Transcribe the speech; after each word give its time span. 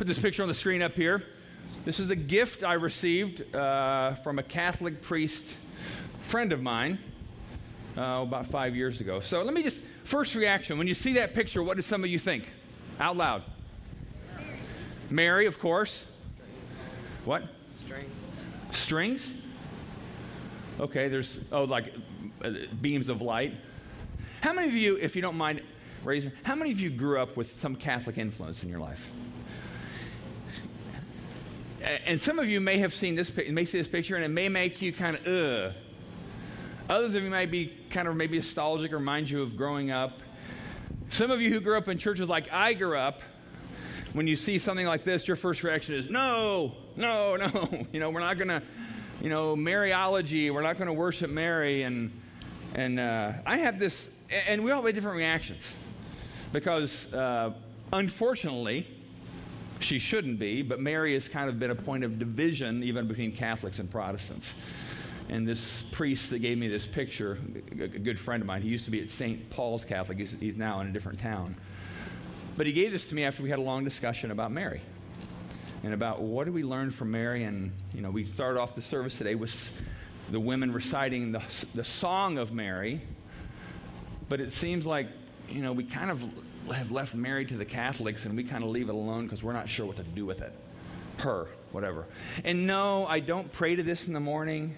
Put 0.00 0.06
this 0.06 0.18
picture 0.18 0.40
on 0.40 0.48
the 0.48 0.54
screen 0.54 0.80
up 0.80 0.94
here. 0.94 1.22
This 1.84 2.00
is 2.00 2.08
a 2.08 2.16
gift 2.16 2.64
I 2.64 2.72
received 2.72 3.54
uh, 3.54 4.14
from 4.14 4.38
a 4.38 4.42
Catholic 4.42 5.02
priest 5.02 5.44
friend 6.22 6.52
of 6.52 6.62
mine 6.62 6.98
uh, 7.98 8.22
about 8.22 8.46
five 8.46 8.74
years 8.74 9.02
ago. 9.02 9.20
So 9.20 9.42
let 9.42 9.52
me 9.52 9.62
just, 9.62 9.82
first 10.04 10.34
reaction 10.34 10.78
when 10.78 10.86
you 10.86 10.94
see 10.94 11.12
that 11.12 11.34
picture, 11.34 11.62
what 11.62 11.76
do 11.76 11.82
some 11.82 12.02
of 12.02 12.08
you 12.08 12.18
think? 12.18 12.50
Out 12.98 13.18
loud. 13.18 13.42
Mary, 15.10 15.44
of 15.44 15.58
course. 15.58 16.02
What? 17.26 17.42
Strings. 17.76 18.10
Strings? 18.70 19.32
Okay, 20.80 21.08
there's, 21.08 21.40
oh, 21.52 21.64
like 21.64 21.92
uh, 22.42 22.52
beams 22.80 23.10
of 23.10 23.20
light. 23.20 23.52
How 24.40 24.54
many 24.54 24.66
of 24.66 24.74
you, 24.74 24.96
if 24.96 25.14
you 25.14 25.20
don't 25.20 25.36
mind, 25.36 25.60
raise 26.04 26.24
your, 26.24 26.32
how 26.42 26.54
many 26.54 26.72
of 26.72 26.80
you 26.80 26.88
grew 26.88 27.20
up 27.20 27.36
with 27.36 27.60
some 27.60 27.76
Catholic 27.76 28.16
influence 28.16 28.62
in 28.62 28.70
your 28.70 28.80
life? 28.80 29.06
And 31.82 32.20
some 32.20 32.38
of 32.38 32.48
you 32.48 32.60
may 32.60 32.78
have 32.78 32.94
seen 32.94 33.14
this, 33.14 33.34
may 33.34 33.64
see 33.64 33.78
this 33.78 33.88
picture, 33.88 34.16
and 34.16 34.24
it 34.24 34.28
may 34.28 34.48
make 34.48 34.82
you 34.82 34.92
kind 34.92 35.16
of 35.16 35.26
ugh. 35.26 35.72
Others 36.90 37.14
of 37.14 37.22
you 37.22 37.30
might 37.30 37.50
be 37.50 37.72
kind 37.88 38.08
of 38.08 38.16
maybe 38.16 38.36
nostalgic 38.36 38.92
remind 38.92 39.30
you 39.30 39.42
of 39.42 39.56
growing 39.56 39.90
up. 39.90 40.20
Some 41.08 41.30
of 41.30 41.40
you 41.40 41.50
who 41.50 41.60
grew 41.60 41.76
up 41.78 41.88
in 41.88 41.98
churches 41.98 42.28
like 42.28 42.52
I 42.52 42.74
grew 42.74 42.98
up, 42.98 43.22
when 44.12 44.26
you 44.26 44.36
see 44.36 44.58
something 44.58 44.86
like 44.86 45.04
this, 45.04 45.26
your 45.26 45.36
first 45.36 45.62
reaction 45.62 45.94
is, 45.94 46.10
no, 46.10 46.74
no, 46.96 47.36
no. 47.36 47.86
You 47.92 48.00
know, 48.00 48.10
we're 48.10 48.20
not 48.20 48.36
going 48.36 48.48
to, 48.48 48.62
you 49.22 49.28
know, 49.28 49.54
Mariology, 49.56 50.52
we're 50.52 50.62
not 50.62 50.76
going 50.76 50.88
to 50.88 50.92
worship 50.92 51.30
Mary. 51.30 51.84
And, 51.84 52.10
and 52.74 52.98
uh, 52.98 53.32
I 53.46 53.58
have 53.58 53.78
this, 53.78 54.08
and 54.48 54.64
we 54.64 54.72
all 54.72 54.82
have 54.82 54.94
different 54.94 55.16
reactions 55.16 55.74
because 56.52 57.12
uh, 57.12 57.52
unfortunately, 57.92 58.86
she 59.80 59.98
shouldn't 59.98 60.38
be, 60.38 60.62
but 60.62 60.80
Mary 60.80 61.14
has 61.14 61.28
kind 61.28 61.48
of 61.48 61.58
been 61.58 61.70
a 61.70 61.74
point 61.74 62.04
of 62.04 62.18
division 62.18 62.82
even 62.82 63.08
between 63.08 63.32
Catholics 63.32 63.78
and 63.78 63.90
Protestants. 63.90 64.52
And 65.28 65.46
this 65.46 65.84
priest 65.92 66.30
that 66.30 66.40
gave 66.40 66.58
me 66.58 66.68
this 66.68 66.86
picture, 66.86 67.38
a 67.70 67.86
good 67.86 68.18
friend 68.18 68.42
of 68.42 68.46
mine, 68.46 68.62
he 68.62 68.68
used 68.68 68.84
to 68.86 68.90
be 68.90 69.00
at 69.00 69.08
St. 69.08 69.48
Paul's 69.50 69.84
Catholic, 69.84 70.18
he's, 70.18 70.36
he's 70.38 70.56
now 70.56 70.80
in 70.80 70.88
a 70.88 70.90
different 70.90 71.20
town. 71.20 71.56
But 72.56 72.66
he 72.66 72.72
gave 72.72 72.90
this 72.90 73.08
to 73.08 73.14
me 73.14 73.24
after 73.24 73.42
we 73.42 73.48
had 73.48 73.58
a 73.58 73.62
long 73.62 73.84
discussion 73.84 74.30
about 74.32 74.50
Mary 74.50 74.80
and 75.82 75.94
about 75.94 76.20
what 76.20 76.44
do 76.44 76.52
we 76.52 76.62
learn 76.62 76.90
from 76.90 77.10
Mary. 77.10 77.44
And, 77.44 77.72
you 77.94 78.02
know, 78.02 78.10
we 78.10 78.24
started 78.24 78.60
off 78.60 78.74
the 78.74 78.82
service 78.82 79.16
today 79.16 79.34
with 79.34 79.72
the 80.30 80.40
women 80.40 80.72
reciting 80.72 81.32
the, 81.32 81.42
the 81.74 81.84
song 81.84 82.38
of 82.38 82.52
Mary. 82.52 83.00
But 84.28 84.40
it 84.40 84.52
seems 84.52 84.84
like, 84.84 85.08
you 85.48 85.62
know, 85.62 85.72
we 85.72 85.84
kind 85.84 86.10
of 86.10 86.24
have 86.76 86.90
left 86.90 87.14
Mary 87.14 87.44
to 87.46 87.56
the 87.56 87.64
Catholics 87.64 88.24
and 88.24 88.36
we 88.36 88.44
kind 88.44 88.64
of 88.64 88.70
leave 88.70 88.88
it 88.88 88.94
alone 88.94 89.24
because 89.24 89.42
we're 89.42 89.52
not 89.52 89.68
sure 89.68 89.86
what 89.86 89.96
to 89.96 90.02
do 90.02 90.26
with 90.26 90.40
it. 90.40 90.52
Her, 91.18 91.48
whatever. 91.72 92.06
And 92.44 92.66
no, 92.66 93.06
I 93.06 93.20
don't 93.20 93.50
pray 93.52 93.76
to 93.76 93.82
this 93.82 94.06
in 94.06 94.14
the 94.14 94.20
morning. 94.20 94.76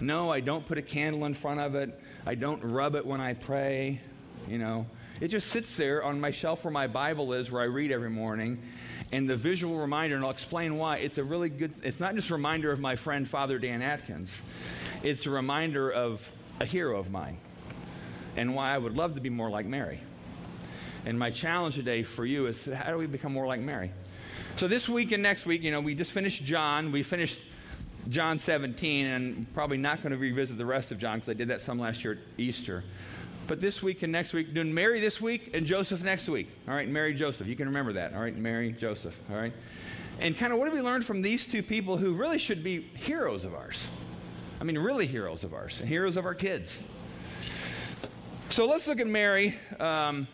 No, 0.00 0.30
I 0.30 0.40
don't 0.40 0.64
put 0.66 0.78
a 0.78 0.82
candle 0.82 1.24
in 1.24 1.34
front 1.34 1.60
of 1.60 1.74
it. 1.74 1.98
I 2.26 2.34
don't 2.34 2.62
rub 2.62 2.94
it 2.94 3.04
when 3.04 3.20
I 3.20 3.34
pray. 3.34 4.00
You 4.48 4.58
know, 4.58 4.86
it 5.20 5.28
just 5.28 5.48
sits 5.48 5.76
there 5.76 6.02
on 6.02 6.20
my 6.20 6.30
shelf 6.30 6.64
where 6.64 6.72
my 6.72 6.86
Bible 6.86 7.32
is, 7.32 7.50
where 7.50 7.62
I 7.62 7.66
read 7.66 7.92
every 7.92 8.10
morning. 8.10 8.62
And 9.12 9.28
the 9.28 9.36
visual 9.36 9.76
reminder, 9.76 10.16
and 10.16 10.24
I'll 10.24 10.30
explain 10.30 10.76
why, 10.76 10.98
it's 10.98 11.18
a 11.18 11.24
really 11.24 11.48
good, 11.48 11.72
it's 11.82 12.00
not 12.00 12.14
just 12.14 12.30
a 12.30 12.34
reminder 12.34 12.70
of 12.70 12.80
my 12.80 12.96
friend 12.96 13.28
Father 13.28 13.58
Dan 13.58 13.82
Atkins, 13.82 14.32
it's 15.02 15.26
a 15.26 15.30
reminder 15.30 15.90
of 15.90 16.32
a 16.60 16.64
hero 16.64 16.98
of 16.98 17.10
mine 17.10 17.38
and 18.36 18.54
why 18.54 18.74
I 18.74 18.78
would 18.78 18.96
love 18.96 19.14
to 19.14 19.20
be 19.20 19.30
more 19.30 19.50
like 19.50 19.66
Mary. 19.66 20.00
And 21.04 21.18
my 21.18 21.30
challenge 21.30 21.76
today 21.76 22.02
for 22.02 22.26
you 22.26 22.46
is 22.46 22.64
how 22.66 22.90
do 22.90 22.98
we 22.98 23.06
become 23.06 23.32
more 23.32 23.46
like 23.46 23.60
Mary? 23.60 23.90
So 24.56 24.68
this 24.68 24.88
week 24.88 25.12
and 25.12 25.22
next 25.22 25.46
week, 25.46 25.62
you 25.62 25.70
know, 25.70 25.80
we 25.80 25.94
just 25.94 26.12
finished 26.12 26.44
John. 26.44 26.92
We 26.92 27.02
finished 27.02 27.40
John 28.08 28.38
17, 28.38 29.06
and 29.06 29.54
probably 29.54 29.78
not 29.78 30.02
going 30.02 30.12
to 30.12 30.18
revisit 30.18 30.58
the 30.58 30.66
rest 30.66 30.90
of 30.90 30.98
John 30.98 31.18
because 31.18 31.30
I 31.30 31.34
did 31.34 31.48
that 31.48 31.60
some 31.60 31.78
last 31.78 32.04
year 32.04 32.14
at 32.14 32.18
Easter. 32.38 32.84
But 33.46 33.60
this 33.60 33.82
week 33.82 34.02
and 34.02 34.12
next 34.12 34.32
week, 34.32 34.54
doing 34.54 34.72
Mary 34.72 35.00
this 35.00 35.20
week 35.20 35.50
and 35.54 35.66
Joseph 35.66 36.02
next 36.02 36.28
week. 36.28 36.48
All 36.68 36.74
right, 36.74 36.88
Mary, 36.88 37.14
Joseph. 37.14 37.46
You 37.46 37.56
can 37.56 37.66
remember 37.66 37.94
that. 37.94 38.14
All 38.14 38.20
right, 38.20 38.36
Mary, 38.36 38.72
Joseph. 38.72 39.18
All 39.30 39.36
right. 39.36 39.52
And 40.18 40.36
kind 40.36 40.52
of 40.52 40.58
what 40.58 40.66
have 40.66 40.74
we 40.74 40.82
learned 40.82 41.04
from 41.04 41.22
these 41.22 41.48
two 41.48 41.62
people 41.62 41.96
who 41.96 42.12
really 42.12 42.38
should 42.38 42.62
be 42.62 42.82
heroes 42.94 43.44
of 43.44 43.54
ours? 43.54 43.88
I 44.60 44.64
mean, 44.64 44.76
really 44.76 45.06
heroes 45.06 45.42
of 45.44 45.54
ours, 45.54 45.80
and 45.80 45.88
heroes 45.88 46.16
of 46.16 46.26
our 46.26 46.34
kids. 46.34 46.78
So 48.50 48.66
let's 48.66 48.86
look 48.86 49.00
at 49.00 49.06
Mary. 49.06 49.56
Um, 49.78 50.28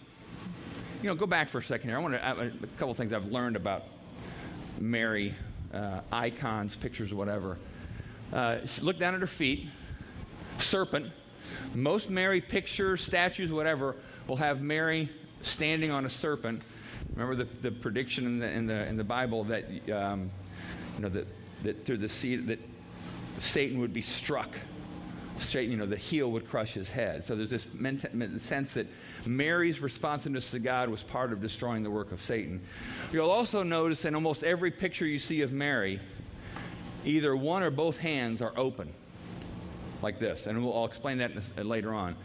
you 1.03 1.09
know, 1.09 1.15
go 1.15 1.27
back 1.27 1.49
for 1.49 1.59
a 1.59 1.63
second 1.63 1.91
here. 1.91 1.99
I 1.99 2.01
want 2.01 2.15
to, 2.15 2.31
a 2.31 2.51
couple 2.79 2.91
of 2.91 2.97
things 2.97 3.13
I've 3.13 3.27
learned 3.27 3.57
about 3.57 3.85
Mary, 4.79 5.35
uh, 5.73 6.01
icons, 6.11 6.77
pictures, 6.77 7.13
whatever. 7.13 7.59
Uh, 8.33 8.59
look 8.81 8.99
down 8.99 9.15
at 9.15 9.21
her 9.21 9.27
feet, 9.27 9.69
serpent. 10.59 11.13
Most 11.75 12.11
Mary 12.11 12.41
pictures, 12.41 13.03
statues, 13.05 13.53
whatever, 13.53 13.97
will 14.27 14.37
have 14.37 14.63
Mary 14.63 15.11
standing 15.43 15.91
on 15.91 16.07
a 16.07 16.11
serpent. 16.11 16.63
Remember 17.15 17.45
the, 17.45 17.49
the 17.61 17.71
prediction 17.71 18.27
in 18.27 18.39
the, 18.39 18.51
in, 18.51 18.67
the, 18.67 18.87
in 18.87 18.97
the 18.97 19.05
Bible 19.05 19.45
that, 19.45 19.65
um, 19.91 20.31
you 20.97 21.03
know, 21.03 21.09
that, 21.09 21.27
that 21.63 21.85
through 21.85 21.99
the 21.99 22.09
seed, 22.09 22.47
that 22.49 22.59
Satan 23.39 23.79
would 23.81 23.93
be 23.93 24.03
struck. 24.03 24.57
Straight, 25.39 25.69
you 25.69 25.77
know, 25.77 25.87
the 25.87 25.97
heel 25.97 26.31
would 26.33 26.49
crush 26.49 26.73
his 26.73 26.89
head. 26.89 27.25
So 27.25 27.37
there's 27.37 27.51
this 27.51 27.67
sense 28.39 28.73
that 28.75 28.87
Mary's 29.27 29.81
responsiveness 29.81 30.51
to 30.53 30.59
God 30.59 30.89
was 30.89 31.03
part 31.03 31.33
of 31.33 31.43
destroying 31.43 31.83
the 31.83 31.91
work 31.91 32.11
of 32.11 32.23
Satan. 32.23 32.63
You'll 33.13 33.31
also 33.31 33.63
notice 33.63 34.07
in 34.07 34.15
almost 34.15 34.45
every 34.45 34.71
picture 34.71 35.05
you 35.05 35.19
see 35.19 35.43
of 35.43 35.53
Mary, 35.53 36.01
either 37.05 37.37
one 37.37 37.63
or 37.63 37.71
both 37.71 37.99
hands 37.99 38.41
are 38.41 38.53
open, 38.57 38.93
like 40.03 40.19
this. 40.19 40.47
And 40.47 40.65
we'll, 40.65 40.75
I'll 40.75 40.87
explain 40.87 41.19
that 41.19 41.33
later 41.65 41.93
on. 41.93 42.17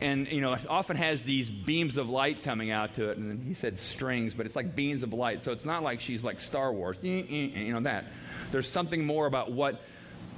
And, 0.00 0.26
you 0.28 0.40
know, 0.40 0.54
it 0.54 0.66
often 0.66 0.96
has 0.96 1.22
these 1.22 1.50
beams 1.50 1.98
of 1.98 2.08
light 2.08 2.42
coming 2.42 2.70
out 2.70 2.94
to 2.94 3.10
it. 3.10 3.18
And 3.18 3.46
he 3.46 3.52
said 3.52 3.78
strings, 3.78 4.34
but 4.34 4.46
it's 4.46 4.56
like 4.56 4.74
beams 4.74 5.02
of 5.02 5.12
light. 5.12 5.42
So 5.42 5.52
it's 5.52 5.66
not 5.66 5.82
like 5.82 6.00
she's 6.00 6.24
like 6.24 6.40
Star 6.40 6.72
Wars, 6.72 6.96
you 7.02 7.72
know, 7.74 7.80
that. 7.80 8.06
There's 8.50 8.68
something 8.68 9.04
more 9.04 9.26
about 9.26 9.52
what 9.52 9.82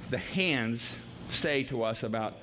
the 0.09 0.17
hands 0.17 0.93
say 1.29 1.63
to 1.63 1.83
us 1.83 2.03
about 2.03 2.35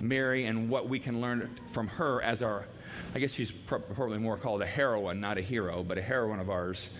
Mary 0.00 0.46
and 0.46 0.68
what 0.68 0.88
we 0.88 0.98
can 0.98 1.20
learn 1.20 1.58
from 1.72 1.88
her 1.88 2.22
as 2.22 2.42
our 2.42 2.66
I 3.14 3.18
guess 3.18 3.32
she's 3.32 3.50
probably 3.50 4.18
more 4.18 4.36
called 4.36 4.62
a 4.62 4.66
heroine, 4.66 5.20
not 5.20 5.38
a 5.38 5.40
hero, 5.40 5.82
but 5.82 5.98
a 5.98 6.02
heroine 6.02 6.40
of 6.40 6.50
ours 6.50 6.90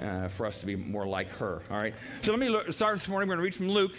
uh, 0.00 0.28
for 0.28 0.46
us 0.46 0.58
to 0.58 0.66
be 0.66 0.76
more 0.76 1.06
like 1.06 1.28
her. 1.30 1.62
All 1.70 1.78
right? 1.78 1.94
So 2.22 2.32
let 2.32 2.40
me 2.40 2.48
look, 2.48 2.72
start 2.72 2.94
this 2.96 3.08
morning. 3.08 3.28
We're 3.28 3.36
going 3.36 3.42
to 3.42 3.44
read 3.44 3.54
from 3.54 3.68
Luke. 3.68 3.92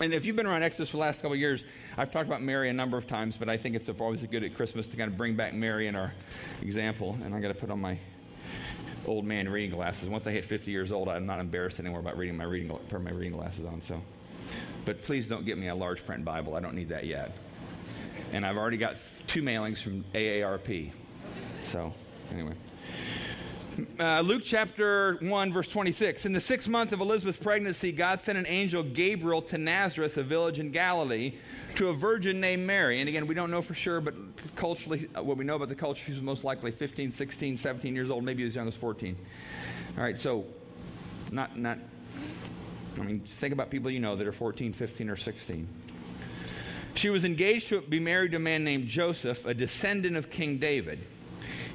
And 0.00 0.12
if 0.12 0.24
you've 0.24 0.34
been 0.34 0.46
around 0.46 0.64
Exodus 0.64 0.90
for 0.90 0.96
the 0.96 1.02
last 1.02 1.22
couple 1.22 1.34
of 1.34 1.38
years, 1.38 1.64
I've 1.96 2.10
talked 2.10 2.26
about 2.26 2.42
Mary 2.42 2.68
a 2.68 2.72
number 2.72 2.96
of 2.96 3.06
times, 3.06 3.36
but 3.36 3.48
I 3.48 3.56
think 3.56 3.76
it's 3.76 3.88
always 3.88 4.24
good 4.24 4.42
at 4.42 4.56
Christmas 4.56 4.88
to 4.88 4.96
kind 4.96 5.08
of 5.10 5.16
bring 5.16 5.36
back 5.36 5.54
Mary 5.54 5.86
in 5.86 5.94
our 5.94 6.12
example. 6.62 7.16
And 7.22 7.32
I'm 7.32 7.40
going 7.40 7.54
to 7.54 7.60
put 7.60 7.70
on 7.70 7.80
my 7.80 7.98
old 9.06 9.24
man 9.24 9.48
reading 9.48 9.70
glasses. 9.70 10.08
Once 10.08 10.26
I 10.26 10.32
hit 10.32 10.44
50 10.44 10.70
years 10.70 10.90
old, 10.90 11.08
I'm 11.08 11.26
not 11.26 11.38
embarrassed 11.38 11.78
anymore 11.78 12.00
about 12.00 12.18
reading 12.18 12.36
my 12.36 12.44
reading, 12.44 12.76
putting 12.88 13.04
my 13.04 13.12
reading 13.12 13.38
glasses 13.38 13.64
on. 13.66 13.80
So, 13.80 14.02
but 14.84 15.02
please 15.02 15.26
don't 15.26 15.44
get 15.44 15.58
me 15.58 15.68
a 15.68 15.74
large 15.74 16.04
print 16.04 16.24
Bible. 16.24 16.54
I 16.54 16.60
don't 16.60 16.74
need 16.74 16.88
that 16.90 17.04
yet 17.04 17.36
and 18.34 18.44
I've 18.44 18.56
already 18.56 18.76
got 18.76 18.96
two 19.28 19.42
mailings 19.42 19.78
from 19.78 20.04
AARP. 20.12 20.90
So, 21.68 21.94
anyway. 22.32 22.54
Uh, 23.98 24.20
Luke 24.20 24.42
chapter 24.44 25.18
1, 25.20 25.52
verse 25.52 25.68
26. 25.68 26.26
In 26.26 26.32
the 26.32 26.40
sixth 26.40 26.68
month 26.68 26.92
of 26.92 27.00
Elizabeth's 27.00 27.38
pregnancy, 27.38 27.92
God 27.92 28.20
sent 28.20 28.36
an 28.36 28.46
angel, 28.48 28.82
Gabriel, 28.82 29.40
to 29.42 29.58
Nazareth, 29.58 30.16
a 30.16 30.24
village 30.24 30.58
in 30.58 30.72
Galilee, 30.72 31.34
to 31.76 31.88
a 31.88 31.92
virgin 31.92 32.40
named 32.40 32.66
Mary. 32.66 33.00
And 33.00 33.08
again, 33.08 33.26
we 33.26 33.34
don't 33.34 33.52
know 33.52 33.62
for 33.62 33.74
sure, 33.74 34.00
but 34.00 34.14
culturally, 34.56 35.08
uh, 35.16 35.22
what 35.22 35.36
we 35.36 35.44
know 35.44 35.56
about 35.56 35.68
the 35.68 35.74
culture, 35.76 36.04
she 36.04 36.12
was 36.12 36.20
most 36.20 36.42
likely 36.42 36.72
15, 36.72 37.12
16, 37.12 37.56
17 37.56 37.94
years 37.94 38.10
old, 38.10 38.24
maybe 38.24 38.44
as 38.44 38.54
young 38.54 38.66
as 38.66 38.76
14. 38.76 39.16
All 39.96 40.02
right, 40.02 40.18
so 40.18 40.44
not, 41.30 41.56
not, 41.56 41.78
I 42.98 43.02
mean, 43.02 43.20
think 43.20 43.52
about 43.52 43.70
people 43.70 43.90
you 43.90 44.00
know 44.00 44.16
that 44.16 44.26
are 44.26 44.32
14, 44.32 44.72
15, 44.72 45.10
or 45.10 45.16
16. 45.16 45.68
She 46.94 47.10
was 47.10 47.24
engaged 47.24 47.68
to 47.70 47.80
be 47.80 47.98
married 47.98 48.30
to 48.32 48.36
a 48.36 48.40
man 48.40 48.62
named 48.62 48.86
Joseph, 48.86 49.44
a 49.46 49.54
descendant 49.54 50.16
of 50.16 50.30
King 50.30 50.58
David. 50.58 51.00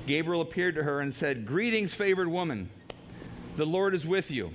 Gabriel 0.07 0.42
appeared 0.42 0.75
to 0.75 0.83
her 0.83 1.01
and 1.01 1.13
said, 1.13 1.45
Greetings, 1.45 1.94
favored 1.94 2.30
woman. 2.30 2.69
The 3.57 3.66
Lord 3.66 3.94
is 3.94 4.06
with 4.06 4.31
you. 4.31 4.51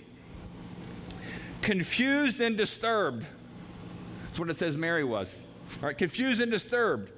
Confused 1.60 2.40
and 2.40 2.56
disturbed. 2.56 3.26
That's 4.24 4.38
what 4.38 4.50
it 4.50 4.56
says 4.56 4.76
Mary 4.76 5.04
was. 5.04 5.36
All 5.82 5.88
right, 5.88 5.96
confused 5.96 6.40
and 6.40 6.50
disturbed. 6.50 7.10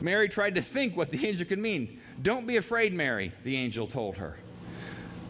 Mary 0.00 0.28
tried 0.28 0.54
to 0.54 0.62
think 0.62 0.96
what 0.96 1.10
the 1.10 1.26
angel 1.26 1.46
could 1.46 1.58
mean. 1.58 2.00
Don't 2.22 2.46
be 2.46 2.56
afraid, 2.56 2.92
Mary, 2.92 3.32
the 3.44 3.56
angel 3.56 3.86
told 3.86 4.16
her. 4.16 4.36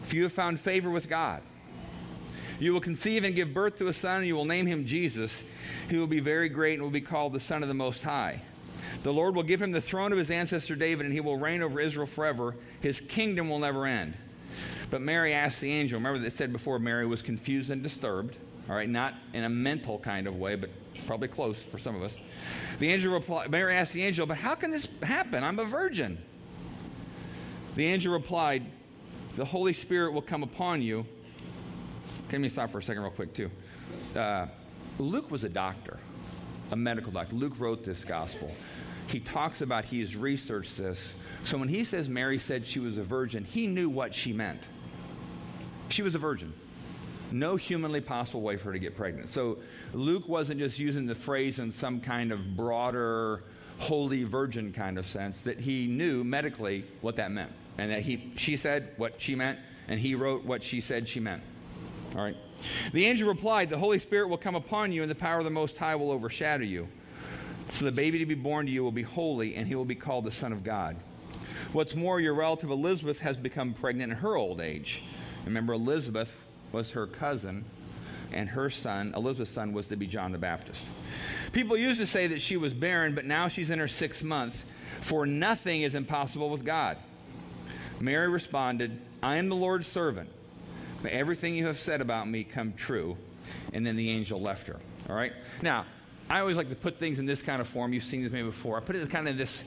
For 0.03 0.15
you 0.15 0.23
have 0.23 0.33
found 0.33 0.59
favor 0.59 0.89
with 0.89 1.09
God. 1.09 1.41
You 2.61 2.73
will 2.73 2.79
conceive 2.79 3.23
and 3.23 3.33
give 3.33 3.55
birth 3.55 3.79
to 3.79 3.87
a 3.87 3.93
son, 3.93 4.17
and 4.17 4.27
you 4.27 4.35
will 4.35 4.45
name 4.45 4.67
him 4.67 4.85
Jesus. 4.85 5.41
He 5.89 5.97
will 5.97 6.05
be 6.05 6.19
very 6.19 6.47
great 6.47 6.75
and 6.75 6.83
will 6.83 6.91
be 6.91 7.01
called 7.01 7.33
the 7.33 7.39
Son 7.39 7.63
of 7.63 7.67
the 7.67 7.73
Most 7.73 8.03
High. 8.03 8.43
The 9.01 9.11
Lord 9.11 9.33
will 9.33 9.41
give 9.41 9.59
him 9.59 9.71
the 9.71 9.81
throne 9.81 10.11
of 10.11 10.19
his 10.19 10.29
ancestor 10.29 10.75
David, 10.75 11.07
and 11.07 11.13
he 11.13 11.21
will 11.21 11.37
reign 11.37 11.63
over 11.63 11.79
Israel 11.79 12.05
forever. 12.05 12.55
His 12.81 13.01
kingdom 13.01 13.49
will 13.49 13.57
never 13.57 13.87
end. 13.87 14.13
But 14.91 15.01
Mary 15.01 15.33
asked 15.33 15.59
the 15.59 15.73
angel, 15.73 15.97
remember 15.97 16.19
that 16.19 16.33
said 16.33 16.51
before 16.51 16.77
Mary 16.77 17.07
was 17.07 17.23
confused 17.23 17.71
and 17.71 17.81
disturbed, 17.81 18.37
all 18.69 18.75
right, 18.75 18.87
not 18.87 19.15
in 19.33 19.43
a 19.43 19.49
mental 19.49 19.97
kind 19.97 20.27
of 20.27 20.35
way, 20.35 20.53
but 20.53 20.69
probably 21.07 21.29
close 21.29 21.63
for 21.63 21.79
some 21.79 21.95
of 21.95 22.03
us. 22.03 22.15
The 22.77 22.93
angel 22.93 23.11
replied, 23.11 23.49
Mary 23.49 23.75
asked 23.75 23.93
the 23.93 24.03
angel, 24.03 24.27
but 24.27 24.37
how 24.37 24.53
can 24.53 24.69
this 24.69 24.87
happen? 25.01 25.43
I'm 25.43 25.57
a 25.57 25.65
virgin. 25.65 26.19
The 27.75 27.87
angel 27.87 28.13
replied, 28.13 28.67
the 29.35 29.45
Holy 29.45 29.73
Spirit 29.73 30.13
will 30.13 30.21
come 30.21 30.43
upon 30.43 30.83
you. 30.83 31.07
Can 32.29 32.41
me 32.41 32.49
stop 32.49 32.69
for 32.69 32.79
a 32.79 32.83
second, 32.83 33.03
real 33.03 33.11
quick, 33.11 33.33
too. 33.33 33.51
Uh, 34.15 34.47
Luke 34.99 35.31
was 35.31 35.43
a 35.43 35.49
doctor, 35.49 35.99
a 36.71 36.75
medical 36.75 37.11
doctor. 37.11 37.35
Luke 37.35 37.53
wrote 37.59 37.83
this 37.83 38.03
gospel. 38.03 38.51
He 39.07 39.19
talks 39.19 39.61
about 39.61 39.85
he 39.85 39.99
has 40.01 40.15
researched 40.15 40.77
this. 40.77 41.11
So 41.43 41.57
when 41.57 41.67
he 41.67 41.83
says 41.83 42.07
Mary 42.07 42.39
said 42.39 42.65
she 42.65 42.79
was 42.79 42.97
a 42.97 43.03
virgin, 43.03 43.43
he 43.43 43.67
knew 43.67 43.89
what 43.89 44.13
she 44.13 44.31
meant. 44.31 44.61
She 45.89 46.01
was 46.01 46.15
a 46.15 46.19
virgin. 46.19 46.53
No 47.31 47.55
humanly 47.55 48.01
possible 48.01 48.41
way 48.41 48.57
for 48.57 48.65
her 48.65 48.73
to 48.73 48.79
get 48.79 48.95
pregnant. 48.95 49.29
So 49.29 49.57
Luke 49.93 50.27
wasn't 50.27 50.59
just 50.59 50.79
using 50.79 51.05
the 51.05 51.15
phrase 51.15 51.59
in 51.59 51.71
some 51.71 51.99
kind 51.99 52.31
of 52.31 52.55
broader, 52.55 53.43
holy 53.79 54.23
virgin 54.23 54.71
kind 54.71 54.97
of 54.97 55.07
sense, 55.07 55.39
that 55.41 55.59
he 55.59 55.87
knew 55.87 56.23
medically 56.23 56.85
what 57.01 57.15
that 57.15 57.31
meant. 57.31 57.51
And 57.77 57.91
that 57.91 58.01
he, 58.01 58.33
she 58.35 58.57
said 58.57 58.93
what 58.97 59.15
she 59.19 59.35
meant, 59.35 59.59
and 59.87 59.99
he 59.99 60.13
wrote 60.13 60.45
what 60.45 60.63
she 60.63 60.81
said 60.81 61.07
she 61.07 61.19
meant. 61.19 61.41
All 62.15 62.23
right. 62.23 62.35
The 62.93 63.05
angel 63.05 63.27
replied, 63.27 63.69
The 63.69 63.77
Holy 63.77 63.99
Spirit 63.99 64.27
will 64.27 64.37
come 64.37 64.55
upon 64.55 64.91
you, 64.91 65.01
and 65.01 65.09
the 65.09 65.15
power 65.15 65.39
of 65.39 65.45
the 65.45 65.51
Most 65.51 65.77
High 65.77 65.95
will 65.95 66.11
overshadow 66.11 66.63
you. 66.63 66.87
So 67.71 67.85
the 67.85 67.91
baby 67.91 68.19
to 68.19 68.25
be 68.25 68.35
born 68.35 68.65
to 68.65 68.71
you 68.71 68.83
will 68.83 68.91
be 68.91 69.01
holy, 69.01 69.55
and 69.55 69.67
he 69.67 69.75
will 69.75 69.85
be 69.85 69.95
called 69.95 70.25
the 70.25 70.31
Son 70.31 70.51
of 70.51 70.63
God. 70.63 70.97
What's 71.71 71.95
more, 71.95 72.19
your 72.19 72.33
relative 72.33 72.69
Elizabeth 72.69 73.19
has 73.19 73.37
become 73.37 73.73
pregnant 73.73 74.11
in 74.11 74.17
her 74.17 74.35
old 74.35 74.59
age. 74.59 75.03
Remember, 75.45 75.73
Elizabeth 75.73 76.31
was 76.73 76.91
her 76.91 77.07
cousin, 77.07 77.63
and 78.33 78.49
her 78.49 78.69
son, 78.69 79.13
Elizabeth's 79.15 79.51
son, 79.51 79.71
was 79.71 79.87
to 79.87 79.95
be 79.95 80.07
John 80.07 80.33
the 80.33 80.37
Baptist. 80.37 80.85
People 81.53 81.77
used 81.77 81.99
to 81.99 82.05
say 82.05 82.27
that 82.27 82.41
she 82.41 82.57
was 82.57 82.73
barren, 82.73 83.15
but 83.15 83.25
now 83.25 83.47
she's 83.47 83.69
in 83.69 83.79
her 83.79 83.87
sixth 83.87 84.23
month, 84.23 84.65
for 84.99 85.25
nothing 85.25 85.81
is 85.83 85.95
impossible 85.95 86.49
with 86.49 86.65
God. 86.65 86.97
Mary 87.99 88.27
responded, 88.27 88.99
I 89.23 89.37
am 89.37 89.47
the 89.47 89.55
Lord's 89.55 89.87
servant. 89.87 90.29
May 91.03 91.11
everything 91.11 91.55
you 91.55 91.67
have 91.67 91.79
said 91.79 92.01
about 92.01 92.29
me 92.29 92.43
come 92.43 92.73
true. 92.73 93.17
And 93.73 93.85
then 93.85 93.95
the 93.95 94.09
angel 94.09 94.39
left 94.39 94.67
her. 94.67 94.79
All 95.09 95.15
right? 95.15 95.33
Now, 95.61 95.85
I 96.29 96.39
always 96.39 96.57
like 96.57 96.69
to 96.69 96.75
put 96.75 96.99
things 96.99 97.19
in 97.19 97.25
this 97.25 97.41
kind 97.41 97.59
of 97.59 97.67
form. 97.67 97.91
You've 97.93 98.03
seen 98.03 98.23
this 98.23 98.31
maybe 98.31 98.47
before. 98.47 98.77
I 98.77 98.81
put 98.81 98.95
it 98.95 99.01
in 99.01 99.07
kind 99.07 99.27
of 99.27 99.37
this 99.37 99.63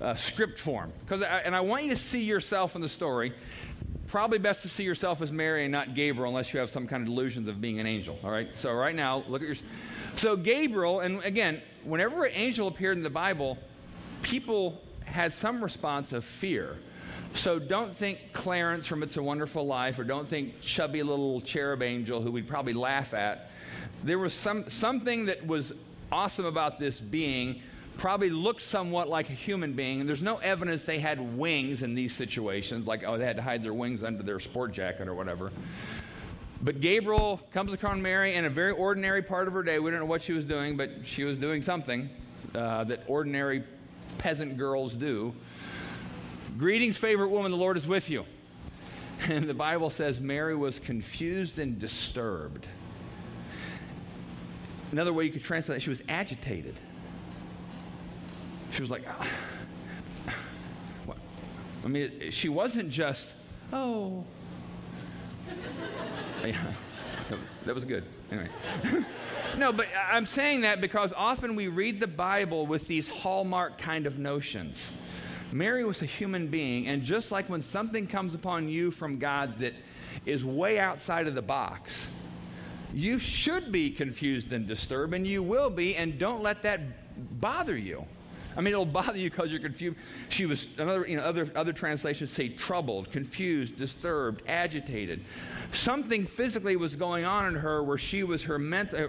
uh, 0.00 0.14
script 0.14 0.58
form. 0.58 0.92
Because, 1.04 1.22
and 1.22 1.54
I 1.54 1.60
want 1.60 1.84
you 1.84 1.90
to 1.90 1.96
see 1.96 2.22
yourself 2.22 2.74
in 2.74 2.82
the 2.82 2.88
story. 2.88 3.32
Probably 4.08 4.38
best 4.38 4.62
to 4.62 4.68
see 4.68 4.82
yourself 4.82 5.22
as 5.22 5.30
Mary 5.30 5.64
and 5.64 5.70
not 5.70 5.94
Gabriel, 5.94 6.28
unless 6.28 6.52
you 6.52 6.58
have 6.58 6.70
some 6.70 6.88
kind 6.88 7.02
of 7.02 7.08
delusions 7.08 7.46
of 7.46 7.60
being 7.60 7.78
an 7.78 7.86
angel. 7.86 8.18
All 8.24 8.30
right. 8.30 8.48
So 8.56 8.72
right 8.72 8.94
now, 8.94 9.24
look 9.28 9.42
at 9.42 9.48
your. 9.48 9.56
So 10.16 10.34
Gabriel, 10.36 11.00
and 11.00 11.22
again, 11.22 11.62
whenever 11.84 12.24
an 12.24 12.32
angel 12.34 12.66
appeared 12.66 12.96
in 12.96 13.04
the 13.04 13.10
Bible, 13.10 13.58
people 14.22 14.80
had 15.04 15.32
some 15.32 15.62
response 15.62 16.12
of 16.12 16.24
fear. 16.24 16.76
So 17.34 17.58
don't 17.58 17.94
think 17.94 18.18
Clarence 18.32 18.86
from 18.86 19.02
It's 19.02 19.16
a 19.16 19.22
Wonderful 19.22 19.66
Life, 19.66 19.98
or 19.98 20.04
don't 20.04 20.28
think 20.28 20.60
chubby 20.60 21.02
little 21.02 21.40
cherub 21.40 21.82
angel 21.82 22.20
who 22.20 22.30
we'd 22.32 22.48
probably 22.48 22.72
laugh 22.72 23.14
at. 23.14 23.50
There 24.02 24.18
was 24.18 24.34
some, 24.34 24.68
something 24.68 25.26
that 25.26 25.46
was 25.46 25.72
awesome 26.10 26.44
about 26.44 26.78
this 26.78 27.00
being, 27.00 27.62
probably 27.96 28.30
looked 28.30 28.62
somewhat 28.62 29.08
like 29.08 29.30
a 29.30 29.34
human 29.34 29.74
being, 29.74 30.00
and 30.00 30.08
there's 30.08 30.22
no 30.22 30.38
evidence 30.38 30.84
they 30.84 30.98
had 30.98 31.38
wings 31.38 31.82
in 31.82 31.94
these 31.94 32.14
situations, 32.14 32.86
like, 32.86 33.04
oh, 33.06 33.18
they 33.18 33.26
had 33.26 33.36
to 33.36 33.42
hide 33.42 33.62
their 33.62 33.74
wings 33.74 34.02
under 34.02 34.22
their 34.22 34.40
sport 34.40 34.72
jacket 34.72 35.06
or 35.06 35.14
whatever. 35.14 35.52
But 36.62 36.80
Gabriel 36.80 37.40
comes 37.52 37.72
across 37.72 37.96
Mary 37.96 38.34
in 38.34 38.44
a 38.44 38.50
very 38.50 38.72
ordinary 38.72 39.22
part 39.22 39.48
of 39.48 39.54
her 39.54 39.62
day. 39.62 39.78
We 39.78 39.90
don't 39.90 40.00
know 40.00 40.06
what 40.06 40.22
she 40.22 40.32
was 40.32 40.44
doing, 40.44 40.76
but 40.76 40.90
she 41.04 41.24
was 41.24 41.38
doing 41.38 41.62
something 41.62 42.10
uh, 42.54 42.84
that 42.84 43.04
ordinary 43.06 43.64
peasant 44.18 44.58
girls 44.58 44.94
do. 44.94 45.34
Greetings, 46.60 46.98
favorite 46.98 47.28
woman, 47.28 47.50
the 47.50 47.56
Lord 47.56 47.78
is 47.78 47.86
with 47.86 48.10
you. 48.10 48.26
And 49.30 49.44
the 49.48 49.54
Bible 49.54 49.88
says 49.88 50.20
Mary 50.20 50.54
was 50.54 50.78
confused 50.78 51.58
and 51.58 51.78
disturbed. 51.78 52.68
Another 54.92 55.10
way 55.14 55.24
you 55.24 55.32
could 55.32 55.42
translate 55.42 55.76
that, 55.76 55.80
she 55.80 55.88
was 55.88 56.02
agitated. 56.06 56.74
She 58.72 58.82
was 58.82 58.90
like, 58.90 59.04
ah. 59.08 59.26
I 61.82 61.88
mean, 61.88 62.30
she 62.30 62.50
wasn't 62.50 62.90
just, 62.90 63.32
oh. 63.72 64.26
yeah, 66.44 66.58
that 67.64 67.74
was 67.74 67.86
good. 67.86 68.04
Anyway. 68.30 68.50
no, 69.56 69.72
but 69.72 69.86
I'm 70.12 70.26
saying 70.26 70.60
that 70.60 70.82
because 70.82 71.14
often 71.16 71.56
we 71.56 71.68
read 71.68 72.00
the 72.00 72.06
Bible 72.06 72.66
with 72.66 72.86
these 72.86 73.08
hallmark 73.08 73.78
kind 73.78 74.06
of 74.06 74.18
notions. 74.18 74.92
Mary 75.52 75.84
was 75.84 76.02
a 76.02 76.06
human 76.06 76.46
being, 76.46 76.86
and 76.88 77.02
just 77.02 77.32
like 77.32 77.48
when 77.48 77.62
something 77.62 78.06
comes 78.06 78.34
upon 78.34 78.68
you 78.68 78.90
from 78.90 79.18
God 79.18 79.58
that 79.60 79.74
is 80.26 80.44
way 80.44 80.78
outside 80.78 81.26
of 81.26 81.34
the 81.34 81.42
box, 81.42 82.06
you 82.92 83.18
should 83.18 83.70
be 83.70 83.90
confused 83.90 84.52
and 84.52 84.66
disturbed, 84.66 85.14
and 85.14 85.26
you 85.26 85.42
will 85.42 85.70
be, 85.70 85.96
and 85.96 86.18
don't 86.18 86.42
let 86.42 86.62
that 86.62 86.80
bother 87.40 87.76
you. 87.76 88.04
I 88.56 88.60
mean, 88.62 88.72
it'll 88.72 88.84
bother 88.84 89.16
you 89.16 89.30
because 89.30 89.52
you're 89.52 89.60
confused. 89.60 89.96
She 90.28 90.44
was, 90.44 90.66
another, 90.76 91.06
you 91.06 91.16
know, 91.16 91.22
other, 91.22 91.50
other 91.54 91.72
translations 91.72 92.30
say 92.30 92.48
troubled, 92.48 93.10
confused, 93.12 93.76
disturbed, 93.76 94.42
agitated. 94.48 95.24
Something 95.70 96.26
physically 96.26 96.76
was 96.76 96.96
going 96.96 97.24
on 97.24 97.46
in 97.46 97.54
her 97.54 97.82
where 97.82 97.98
she 97.98 98.24
was 98.24 98.42
her 98.42 98.58
mental, 98.58 99.08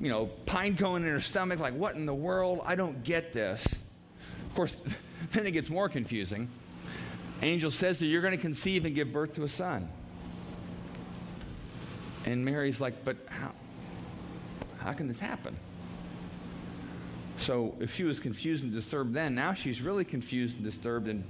you 0.00 0.08
know, 0.08 0.26
pine 0.46 0.76
cone 0.76 1.02
in 1.02 1.08
her 1.08 1.20
stomach, 1.20 1.58
like, 1.58 1.74
what 1.74 1.96
in 1.96 2.06
the 2.06 2.14
world? 2.14 2.60
I 2.64 2.76
don't 2.76 3.02
get 3.02 3.32
this. 3.32 3.66
Of 3.66 4.54
course, 4.54 4.76
then 5.32 5.46
it 5.46 5.52
gets 5.52 5.70
more 5.70 5.88
confusing. 5.88 6.48
Angel 7.42 7.70
says 7.70 7.98
to 7.98 8.04
her, 8.04 8.10
You're 8.10 8.22
going 8.22 8.36
to 8.36 8.40
conceive 8.40 8.84
and 8.84 8.94
give 8.94 9.12
birth 9.12 9.34
to 9.34 9.44
a 9.44 9.48
son. 9.48 9.88
And 12.24 12.44
Mary's 12.44 12.80
like, 12.80 13.04
But 13.04 13.16
how, 13.26 13.52
how 14.78 14.92
can 14.92 15.08
this 15.08 15.18
happen? 15.18 15.56
So 17.38 17.74
if 17.80 17.94
she 17.94 18.04
was 18.04 18.20
confused 18.20 18.64
and 18.64 18.72
disturbed 18.72 19.14
then, 19.14 19.34
now 19.34 19.54
she's 19.54 19.80
really 19.80 20.04
confused 20.04 20.56
and 20.56 20.64
disturbed 20.64 21.08
and 21.08 21.24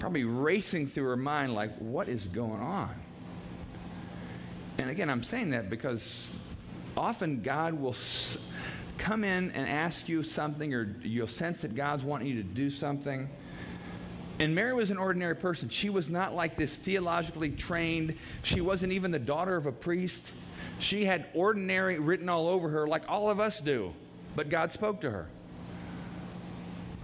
probably 0.00 0.24
racing 0.24 0.88
through 0.88 1.04
her 1.04 1.16
mind, 1.16 1.54
like, 1.54 1.76
What 1.78 2.08
is 2.08 2.26
going 2.26 2.60
on? 2.60 2.94
And 4.78 4.90
again, 4.90 5.08
I'm 5.08 5.22
saying 5.22 5.50
that 5.50 5.70
because 5.70 6.34
often 6.96 7.40
God 7.40 7.74
will 7.74 7.94
come 8.98 9.24
in 9.24 9.50
and 9.50 9.68
ask 9.68 10.08
you 10.08 10.22
something, 10.22 10.74
or 10.74 10.96
you'll 11.02 11.26
sense 11.26 11.62
that 11.62 11.74
God's 11.74 12.02
wanting 12.02 12.28
you 12.28 12.42
to 12.42 12.48
do 12.48 12.70
something. 12.70 13.28
And 14.38 14.54
Mary 14.54 14.74
was 14.74 14.90
an 14.90 14.98
ordinary 14.98 15.34
person. 15.34 15.68
She 15.68 15.88
was 15.88 16.10
not 16.10 16.34
like 16.34 16.56
this 16.56 16.74
theologically 16.74 17.50
trained. 17.50 18.16
She 18.42 18.60
wasn't 18.60 18.92
even 18.92 19.10
the 19.10 19.18
daughter 19.18 19.56
of 19.56 19.66
a 19.66 19.72
priest. 19.72 20.22
She 20.78 21.04
had 21.04 21.26
ordinary 21.34 21.98
written 21.98 22.28
all 22.28 22.48
over 22.48 22.68
her, 22.68 22.86
like 22.86 23.04
all 23.08 23.30
of 23.30 23.40
us 23.40 23.60
do. 23.60 23.94
But 24.34 24.50
God 24.50 24.72
spoke 24.72 25.00
to 25.02 25.10
her. 25.10 25.26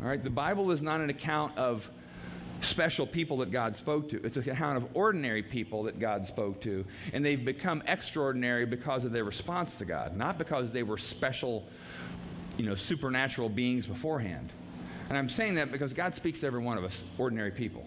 All 0.03 0.09
right, 0.09 0.23
the 0.23 0.31
Bible 0.31 0.73
is 0.73 0.83
not 0.83 1.01
an 1.01 1.09
account 1.09 1.57
of 1.57 1.89
special 2.65 3.07
people 3.07 3.39
that 3.39 3.51
God 3.51 3.77
spoke 3.77 4.09
to. 4.11 4.25
It's 4.25 4.37
an 4.37 4.49
account 4.49 4.77
of 4.77 4.87
ordinary 4.95 5.43
people 5.43 5.85
that 5.85 5.99
God 5.99 6.27
spoke 6.27 6.61
to. 6.63 6.85
And 7.13 7.25
they've 7.25 7.45
become 7.45 7.83
extraordinary 7.87 8.67
because 8.67 9.05
of 9.05 9.13
their 9.13 9.25
response 9.25 9.77
to 9.77 9.85
God, 9.85 10.17
not 10.17 10.39
because 10.39 10.73
they 10.73 10.83
were 10.83 10.99
special, 10.99 11.67
you 12.57 12.65
know, 12.65 12.75
supernatural 12.75 13.49
beings 13.49 13.87
beforehand. 13.87 14.53
And 15.09 15.19
I'm 15.19 15.29
saying 15.29 15.55
that 15.55 15.73
because 15.73 15.93
God 15.93 16.15
speaks 16.15 16.41
to 16.41 16.47
every 16.47 16.63
one 16.63 16.79
of 16.79 16.85
us, 16.85 17.05
ordinary 17.19 17.51
people. 17.51 17.85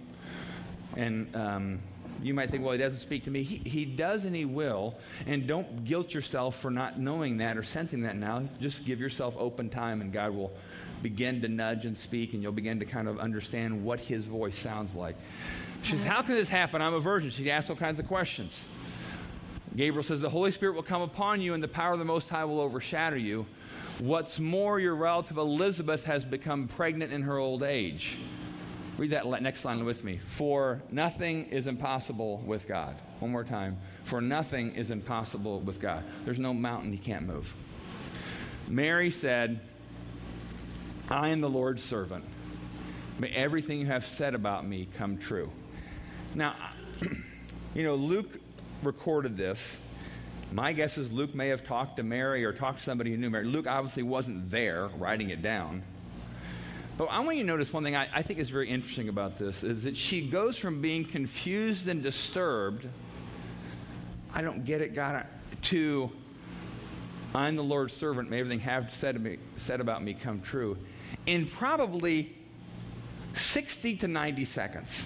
And 0.96 1.34
um, 1.36 1.80
you 2.22 2.34
might 2.34 2.50
think, 2.50 2.64
well, 2.64 2.72
he 2.72 2.78
doesn't 2.78 3.00
speak 3.00 3.24
to 3.26 3.32
me. 3.32 3.44
He, 3.44 3.58
he 3.70 3.86
does 3.86 4.26
and 4.26 4.36
he 4.36 4.46
will. 4.46 4.96
And 5.26 5.48
don't 5.48 5.86
guilt 5.86 6.14
yourself 6.14 6.60
for 6.60 6.72
not 6.72 7.00
knowing 7.00 7.38
that 7.38 7.58
or 7.58 7.64
sensing 7.64 8.02
that 8.02 8.16
now. 8.16 8.48
Just 8.60 8.86
give 8.86 9.00
yourself 9.00 9.36
open 9.38 9.70
time 9.70 10.02
and 10.02 10.12
God 10.12 10.34
will 10.34 10.52
begin 11.02 11.42
to 11.42 11.48
nudge 11.48 11.86
and 11.86 11.96
speak, 11.96 12.34
and 12.34 12.42
you'll 12.42 12.52
begin 12.52 12.80
to 12.80 12.86
kind 12.86 13.08
of 13.08 13.20
understand 13.20 13.84
what 13.84 14.00
his 14.00 14.26
voice 14.26 14.58
sounds 14.58 14.96
like. 14.96 15.16
She 15.84 15.92
says, 15.92 16.04
How 16.04 16.24
can 16.24 16.34
this 16.34 16.50
happen? 16.50 16.82
I'm 16.82 16.96
a 16.96 17.00
virgin. 17.00 17.30
She 17.30 17.52
asks 17.52 17.70
all 17.70 17.76
kinds 17.76 18.00
of 18.00 18.08
questions. 18.08 18.64
Gabriel 19.76 20.04
says, 20.04 20.20
The 20.20 20.30
Holy 20.30 20.52
Spirit 20.52 20.74
will 20.74 20.84
come 20.84 21.04
upon 21.04 21.42
you, 21.42 21.54
and 21.54 21.62
the 21.62 21.68
power 21.68 21.94
of 21.94 22.00
the 22.00 22.06
Most 22.06 22.30
High 22.30 22.46
will 22.46 22.60
overshadow 22.60 23.18
you. 23.18 23.46
What's 24.00 24.40
more, 24.40 24.80
your 24.80 24.96
relative 24.96 25.38
Elizabeth 25.38 26.06
has 26.06 26.26
become 26.26 26.68
pregnant 26.68 27.14
in 27.14 27.22
her 27.22 27.38
old 27.38 27.62
age. 27.62 28.18
Read 28.98 29.12
that 29.12 29.26
next 29.42 29.66
line 29.66 29.84
with 29.84 30.04
me. 30.04 30.20
For 30.28 30.82
nothing 30.90 31.46
is 31.46 31.68
impossible 31.68 32.38
with 32.46 32.68
God. 32.68 32.96
One 33.20 33.32
more 33.32 33.44
time. 33.44 33.78
For 34.06 34.22
nothing 34.22 34.74
is 34.76 34.90
impossible 34.90 35.60
with 35.60 35.80
God. 35.82 36.04
There's 36.24 36.40
no 36.40 36.54
mountain 36.54 36.92
he 36.92 36.98
can't 36.98 37.26
move. 37.26 37.54
Mary 38.68 39.12
said, 39.12 39.60
I 41.10 41.30
am 41.30 41.42
the 41.42 41.50
Lord's 41.50 41.84
servant. 41.84 42.24
May 43.20 43.30
everything 43.30 43.80
you 43.80 43.86
have 43.88 44.06
said 44.06 44.34
about 44.34 44.66
me 44.66 44.88
come 44.98 45.18
true. 45.18 45.52
Now, 46.34 46.56
You 47.76 47.84
know, 47.84 47.96
Luke 47.96 48.40
recorded 48.84 49.36
this. 49.36 49.78
My 50.54 50.72
guess 50.72 50.98
is 50.98 51.12
Luke 51.12 51.36
may 51.36 51.50
have 51.50 51.66
talked 51.66 51.98
to 51.98 52.04
Mary 52.04 52.46
or 52.46 52.54
talked 52.54 52.78
to 52.78 52.84
somebody 52.86 53.12
who 53.12 53.18
knew 53.18 53.30
Mary. 53.30 53.44
Luke 53.44 53.68
obviously 53.68 54.02
wasn't 54.02 54.50
there 54.50 54.88
writing 54.98 55.30
it 55.30 55.42
down. 55.42 55.84
But 56.98 57.06
I 57.06 57.20
want 57.20 57.38
you 57.38 57.44
to 57.44 57.48
notice 57.48 57.74
one 57.74 57.84
thing 57.84 57.96
I, 57.96 58.08
I 58.14 58.22
think 58.22 58.40
is 58.40 58.50
very 58.50 58.70
interesting 58.70 59.10
about 59.10 59.38
this 59.38 59.64
is 59.64 59.84
that 59.84 59.98
she 59.98 60.28
goes 60.28 60.58
from 60.58 60.82
being 60.82 61.04
confused 61.04 61.88
and 61.88 62.02
disturbed, 62.02 62.88
I 64.34 64.42
don't 64.42 64.64
get 64.64 64.82
it, 64.82 64.96
God, 64.96 65.26
to 65.64 66.12
I'm 67.34 67.58
the 67.58 67.64
Lord's 67.64 67.94
servant, 67.94 68.30
may 68.30 68.40
everything 68.40 68.62
have 68.62 68.94
said, 68.94 69.22
me, 69.22 69.38
said 69.58 69.82
about 69.82 70.02
me 70.02 70.14
come 70.14 70.40
true, 70.40 70.78
in 71.26 71.48
probably 71.48 72.34
60 73.34 73.98
to 73.98 74.08
90 74.08 74.46
seconds. 74.46 75.06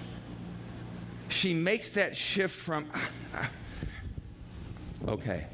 She 1.28 1.52
makes 1.52 1.94
that 1.94 2.16
shift 2.16 2.54
from, 2.54 2.88
ah, 2.94 3.08
ah, 3.34 3.50
okay. 5.08 5.46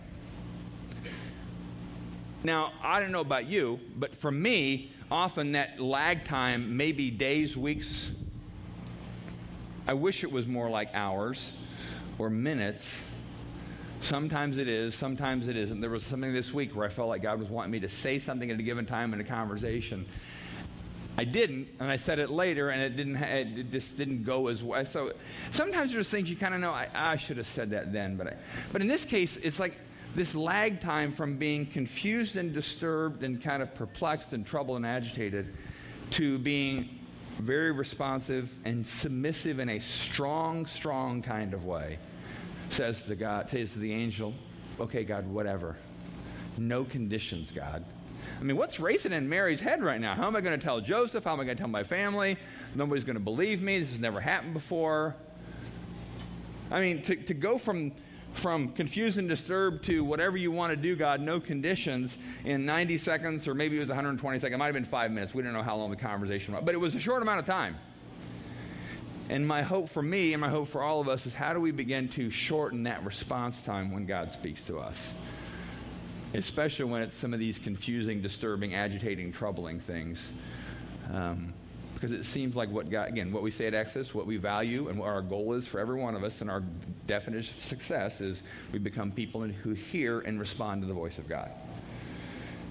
Now, 2.44 2.72
I 2.82 3.00
don't 3.00 3.10
know 3.10 3.20
about 3.20 3.46
you, 3.46 3.80
but 3.96 4.14
for 4.14 4.30
me, 4.30 4.92
often 5.10 5.52
that 5.52 5.80
lag 5.80 6.24
time 6.24 6.76
may 6.76 6.92
be 6.92 7.10
days, 7.10 7.56
weeks. 7.56 8.10
I 9.86 9.94
wish 9.94 10.24
it 10.24 10.32
was 10.32 10.46
more 10.46 10.68
like 10.68 10.90
hours 10.94 11.52
or 12.18 12.30
minutes. 12.30 13.02
Sometimes 14.00 14.58
it 14.58 14.68
is, 14.68 14.94
sometimes 14.94 15.48
it 15.48 15.56
isn't. 15.56 15.80
There 15.80 15.90
was 15.90 16.04
something 16.04 16.32
this 16.32 16.52
week 16.52 16.74
where 16.74 16.86
I 16.86 16.88
felt 16.88 17.08
like 17.08 17.22
God 17.22 17.38
was 17.38 17.48
wanting 17.48 17.70
me 17.70 17.80
to 17.80 17.88
say 17.88 18.18
something 18.18 18.50
at 18.50 18.58
a 18.58 18.62
given 18.62 18.84
time 18.84 19.14
in 19.14 19.20
a 19.20 19.24
conversation. 19.24 20.06
I 21.18 21.24
didn't, 21.24 21.68
and 21.80 21.90
I 21.90 21.96
said 21.96 22.18
it 22.18 22.30
later, 22.30 22.70
and 22.70 22.82
it 22.82 22.90
didn't. 22.90 23.16
It 23.16 23.70
just 23.70 23.96
didn't 23.96 24.24
go 24.24 24.48
as 24.48 24.62
well. 24.62 24.84
So 24.84 25.12
sometimes 25.50 25.92
there's 25.92 26.10
things 26.10 26.28
you 26.28 26.36
kind 26.36 26.52
of 26.52 26.60
know. 26.60 26.72
I, 26.72 26.88
I, 26.94 27.16
should 27.16 27.38
have 27.38 27.46
said 27.46 27.70
that 27.70 27.90
then, 27.90 28.16
but 28.16 28.26
I, 28.26 28.36
but 28.70 28.82
in 28.82 28.88
this 28.88 29.06
case, 29.06 29.38
it's 29.38 29.58
like 29.58 29.78
this 30.16 30.34
lag 30.34 30.80
time 30.80 31.12
from 31.12 31.36
being 31.36 31.66
confused 31.66 32.36
and 32.36 32.52
disturbed 32.52 33.22
and 33.22 33.40
kind 33.42 33.62
of 33.62 33.74
perplexed 33.74 34.32
and 34.32 34.46
troubled 34.46 34.78
and 34.78 34.86
agitated 34.86 35.54
to 36.12 36.38
being 36.38 36.88
very 37.38 37.70
responsive 37.70 38.52
and 38.64 38.86
submissive 38.86 39.58
in 39.58 39.68
a 39.68 39.78
strong, 39.78 40.64
strong 40.64 41.20
kind 41.20 41.52
of 41.52 41.66
way 41.66 41.98
says 42.70 43.04
to 43.04 43.14
God, 43.14 43.50
says 43.50 43.72
to 43.72 43.78
the 43.78 43.92
angel, 43.92 44.34
okay, 44.80 45.04
God, 45.04 45.26
whatever. 45.26 45.76
No 46.56 46.84
conditions, 46.84 47.52
God. 47.52 47.84
I 48.40 48.42
mean, 48.42 48.56
what's 48.56 48.80
racing 48.80 49.12
in 49.12 49.28
Mary's 49.28 49.60
head 49.60 49.82
right 49.82 50.00
now? 50.00 50.14
How 50.14 50.26
am 50.26 50.34
I 50.34 50.40
going 50.40 50.58
to 50.58 50.64
tell 50.64 50.80
Joseph? 50.80 51.24
How 51.24 51.34
am 51.34 51.40
I 51.40 51.44
going 51.44 51.56
to 51.56 51.60
tell 51.60 51.68
my 51.68 51.84
family? 51.84 52.36
Nobody's 52.74 53.04
going 53.04 53.16
to 53.16 53.22
believe 53.22 53.62
me. 53.62 53.78
This 53.80 53.90
has 53.90 54.00
never 54.00 54.20
happened 54.20 54.54
before. 54.54 55.14
I 56.70 56.80
mean, 56.80 57.02
to, 57.02 57.16
to 57.16 57.34
go 57.34 57.58
from, 57.58 57.92
from 58.38 58.68
confused 58.70 59.18
and 59.18 59.28
disturbed 59.28 59.84
to 59.86 60.04
whatever 60.04 60.36
you 60.36 60.50
want 60.52 60.70
to 60.70 60.76
do, 60.76 60.96
God, 60.96 61.20
no 61.20 61.40
conditions, 61.40 62.16
in 62.44 62.64
90 62.64 62.98
seconds, 62.98 63.48
or 63.48 63.54
maybe 63.54 63.76
it 63.76 63.80
was 63.80 63.88
120 63.88 64.38
seconds. 64.38 64.54
It 64.54 64.58
might 64.58 64.66
have 64.66 64.74
been 64.74 64.84
five 64.84 65.10
minutes. 65.10 65.34
We 65.34 65.42
don't 65.42 65.52
know 65.52 65.62
how 65.62 65.76
long 65.76 65.90
the 65.90 65.96
conversation 65.96 66.54
was, 66.54 66.62
but 66.64 66.74
it 66.74 66.78
was 66.78 66.94
a 66.94 67.00
short 67.00 67.22
amount 67.22 67.40
of 67.40 67.46
time. 67.46 67.76
And 69.28 69.46
my 69.46 69.62
hope 69.62 69.88
for 69.88 70.02
me 70.02 70.32
and 70.34 70.40
my 70.40 70.48
hope 70.48 70.68
for 70.68 70.82
all 70.82 71.00
of 71.00 71.08
us 71.08 71.26
is 71.26 71.34
how 71.34 71.52
do 71.52 71.60
we 71.60 71.72
begin 71.72 72.08
to 72.10 72.30
shorten 72.30 72.84
that 72.84 73.04
response 73.04 73.60
time 73.62 73.90
when 73.90 74.06
God 74.06 74.30
speaks 74.30 74.62
to 74.64 74.78
us? 74.78 75.12
Especially 76.32 76.84
when 76.84 77.02
it's 77.02 77.14
some 77.14 77.34
of 77.34 77.40
these 77.40 77.58
confusing, 77.58 78.22
disturbing, 78.22 78.74
agitating, 78.74 79.32
troubling 79.32 79.80
things. 79.80 80.30
Um, 81.12 81.54
because 81.96 82.12
it 82.12 82.26
seems 82.26 82.54
like 82.54 82.70
what 82.70 82.90
God, 82.90 83.08
again, 83.08 83.32
what 83.32 83.42
we 83.42 83.50
say 83.50 83.66
at 83.66 83.72
Exodus, 83.72 84.14
what 84.14 84.26
we 84.26 84.36
value, 84.36 84.88
and 84.88 84.98
what 84.98 85.08
our 85.08 85.22
goal 85.22 85.54
is 85.54 85.66
for 85.66 85.80
every 85.80 85.98
one 85.98 86.14
of 86.14 86.22
us, 86.24 86.42
and 86.42 86.50
our 86.50 86.62
definition 87.06 87.54
of 87.54 87.62
success 87.62 88.20
is 88.20 88.42
we 88.70 88.78
become 88.78 89.10
people 89.10 89.40
who 89.40 89.72
hear 89.72 90.20
and 90.20 90.38
respond 90.38 90.82
to 90.82 90.86
the 90.86 90.92
voice 90.92 91.16
of 91.16 91.26
God. 91.26 91.50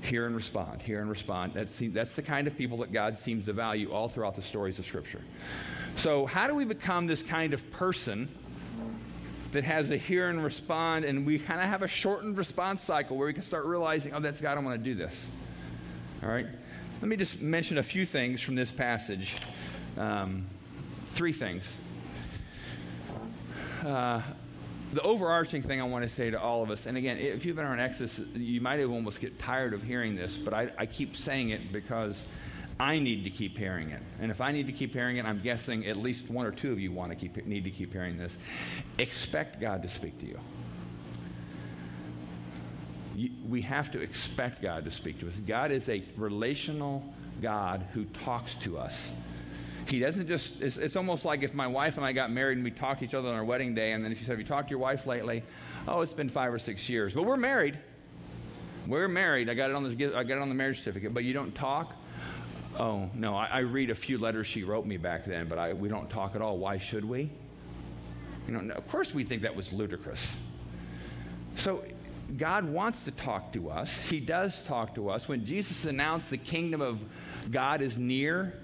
Hear 0.02 0.28
and 0.28 0.36
respond, 0.36 0.80
hear 0.84 1.02
and 1.02 1.10
respond. 1.10 1.54
That's, 1.56 1.82
that's 1.82 2.14
the 2.14 2.22
kind 2.22 2.46
of 2.46 2.56
people 2.56 2.78
that 2.78 2.94
God 2.94 3.18
seems 3.18 3.46
to 3.46 3.54
value 3.54 3.92
all 3.92 4.08
throughout 4.08 4.36
the 4.36 4.44
stories 4.44 4.78
of 4.78 4.86
Scripture. 4.86 5.22
So, 5.96 6.28
how 6.28 6.48
do 6.48 6.54
we 6.54 6.64
become 6.64 7.08
this 7.08 7.24
kind 7.24 7.56
of 7.56 7.72
person 7.72 8.30
that 9.54 9.64
has 9.64 9.90
a 9.90 9.98
hear 9.98 10.30
and 10.30 10.44
respond, 10.44 11.04
and 11.04 11.26
we 11.26 11.40
kind 11.40 11.60
of 11.60 11.68
have 11.68 11.82
a 11.82 11.88
shortened 11.88 12.38
response 12.38 12.84
cycle 12.84 13.18
where 13.18 13.26
we 13.26 13.34
can 13.34 13.42
start 13.42 13.66
realizing, 13.66 14.14
oh, 14.14 14.20
that's 14.20 14.40
God, 14.40 14.56
I 14.56 14.62
want 14.62 14.78
to 14.78 14.84
do 14.84 14.94
this? 14.94 15.28
All 16.22 16.30
right? 16.30 16.46
Let 17.06 17.10
me 17.10 17.18
just 17.18 17.40
mention 17.40 17.78
a 17.78 17.84
few 17.84 18.04
things 18.04 18.42
from 18.42 18.56
this 18.56 18.72
passage. 18.72 19.38
Um, 19.96 20.48
three 21.12 21.34
things. 21.34 21.72
Uh, 23.86 24.24
the 24.92 25.02
overarching 25.02 25.62
thing 25.62 25.80
I 25.80 25.84
want 25.84 26.04
to 26.04 26.10
say 26.10 26.32
to 26.32 26.42
all 26.42 26.64
of 26.64 26.72
us, 26.72 26.88
and 26.88 26.98
again, 26.98 27.20
if 27.20 27.46
you've 27.46 27.58
been 27.58 27.68
on 27.68 27.80
Exodus, 27.80 28.20
you 28.34 28.60
might 28.60 28.80
have 28.80 28.90
almost 28.90 29.22
get 29.22 29.38
tired 29.38 29.76
of 29.76 29.84
hearing 29.84 30.16
this, 30.16 30.36
but 30.36 30.56
I, 30.56 30.72
I 30.80 30.88
keep 30.88 31.16
saying 31.16 31.52
it 31.52 31.72
because 31.72 32.26
I 32.80 32.98
need 32.98 33.24
to 33.26 33.30
keep 33.30 33.56
hearing 33.56 33.92
it. 33.92 34.02
And 34.20 34.32
if 34.32 34.42
I 34.42 34.52
need 34.52 34.66
to 34.66 34.74
keep 34.74 34.92
hearing 34.92 35.18
it, 35.18 35.26
I'm 35.26 35.42
guessing 35.42 35.86
at 35.86 35.98
least 35.98 36.32
one 36.32 36.48
or 36.48 36.52
two 36.52 36.72
of 36.72 36.80
you 36.80 36.92
want 36.92 37.12
to 37.12 37.16
keep 37.16 37.46
need 37.46 37.66
to 37.66 37.70
keep 37.70 37.94
hearing 37.94 38.18
this. 38.18 38.36
Expect 38.98 39.62
God 39.62 39.84
to 39.84 39.90
speak 39.90 40.20
to 40.22 40.26
you. 40.26 40.40
We 43.48 43.62
have 43.62 43.92
to 43.92 44.02
expect 44.02 44.62
God 44.62 44.86
to 44.86 44.92
speak 44.92 45.20
to 45.20 45.28
us. 45.28 45.34
God 45.48 45.72
is 45.72 45.88
a 45.90 46.04
relational 46.18 47.04
God 47.42 47.86
who 47.94 48.06
talks 48.06 48.56
to 48.56 48.78
us. 48.78 49.12
He 49.88 50.00
doesn't 50.00 50.28
just, 50.28 50.60
it's, 50.62 50.78
it's, 50.78 50.96
almost 50.96 51.26
like 51.26 51.44
if 51.44 51.54
my 51.54 51.68
wife 51.68 51.98
and 51.98 52.06
I 52.06 52.12
got 52.12 52.32
married 52.32 52.58
and 52.58 52.64
we 52.64 52.72
talked 52.72 53.00
to 53.00 53.06
each 53.06 53.14
other 53.14 53.30
on 53.30 53.36
our 53.36 53.44
wedding 53.44 53.76
day, 53.76 53.92
and 53.92 54.04
then 54.04 54.12
if 54.12 54.20
you 54.20 54.26
said, 54.26 54.32
Have 54.32 54.40
you 54.40 54.46
talked 54.46 54.68
to 54.68 54.72
your 54.72 54.80
wife 54.80 55.06
lately? 55.06 55.44
Oh, 55.88 56.02
it's 56.02 56.14
been 56.14 56.30
five 56.30 56.52
or 56.52 56.58
six 56.58 56.90
years. 56.90 57.14
Well, 57.14 57.26
we're 57.26 57.38
married. 57.38 57.78
We're 58.88 59.08
married. 59.08 59.50
I 59.50 59.54
got 59.54 59.70
it 59.70 59.76
on 59.76 59.84
the, 59.84 60.18
I 60.18 60.24
got 60.24 60.38
it 60.38 60.42
on 60.42 60.50
the 60.50 60.56
marriage 60.56 60.80
certificate. 60.80 61.14
But 61.14 61.24
you 61.24 61.34
don't 61.34 61.54
talk? 61.54 61.96
Oh, 62.78 63.10
no, 63.14 63.36
I, 63.36 63.46
I, 63.46 63.60
read 63.60 63.90
a 63.90 63.96
few 63.96 64.18
letters 64.18 64.48
she 64.48 64.64
wrote 64.64 64.86
me 64.86 64.98
back 64.98 65.24
then, 65.24 65.48
but 65.48 65.58
I, 65.58 65.72
we 65.72 65.88
don't 65.88 66.10
talk 66.10 66.36
at 66.36 66.42
all. 66.42 66.58
Why 66.58 66.78
should 66.78 67.06
we? 67.06 67.30
You 68.48 68.54
know, 68.54 68.74
of 68.74 68.88
course 68.90 69.14
we 69.14 69.24
think 69.24 69.44
that 69.44 69.56
was 69.56 69.72
ludicrous. 69.72 70.36
So 71.56 71.84
God 72.38 72.66
wants 72.66 73.04
to 73.04 73.12
talk 73.12 73.54
to 73.54 73.70
us. 73.70 74.02
He 74.02 74.20
does 74.20 74.64
talk 74.64 74.96
to 74.96 75.10
us. 75.10 75.28
When 75.28 75.46
Jesus 75.46 75.86
announced 75.86 76.30
the 76.30 76.38
kingdom 76.38 76.82
of 76.82 77.00
God 77.52 77.82
is 77.82 77.98
near, 77.98 78.60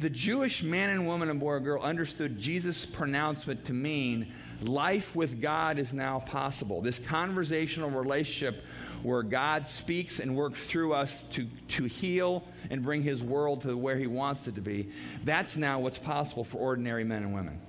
the 0.00 0.10
Jewish 0.10 0.62
man 0.62 0.90
and 0.90 1.06
woman 1.06 1.30
and 1.30 1.38
boy 1.38 1.52
or 1.52 1.60
girl 1.60 1.82
understood 1.82 2.38
Jesus' 2.38 2.84
pronouncement 2.84 3.64
to 3.66 3.72
mean 3.72 4.32
life 4.60 5.14
with 5.14 5.40
God 5.40 5.78
is 5.78 5.92
now 5.92 6.20
possible. 6.20 6.80
This 6.80 6.98
conversational 6.98 7.90
relationship 7.90 8.64
where 9.02 9.22
God 9.22 9.68
speaks 9.68 10.18
and 10.18 10.34
works 10.34 10.64
through 10.64 10.94
us 10.94 11.22
to, 11.32 11.46
to 11.68 11.84
heal 11.84 12.44
and 12.70 12.82
bring 12.82 13.02
his 13.02 13.22
world 13.22 13.62
to 13.62 13.76
where 13.76 13.96
he 13.96 14.06
wants 14.06 14.48
it 14.48 14.54
to 14.54 14.62
be. 14.62 14.90
That's 15.24 15.56
now 15.56 15.80
what's 15.80 15.98
possible 15.98 16.42
for 16.42 16.58
ordinary 16.58 17.04
men 17.04 17.22
and 17.22 17.34
women. 17.34 17.60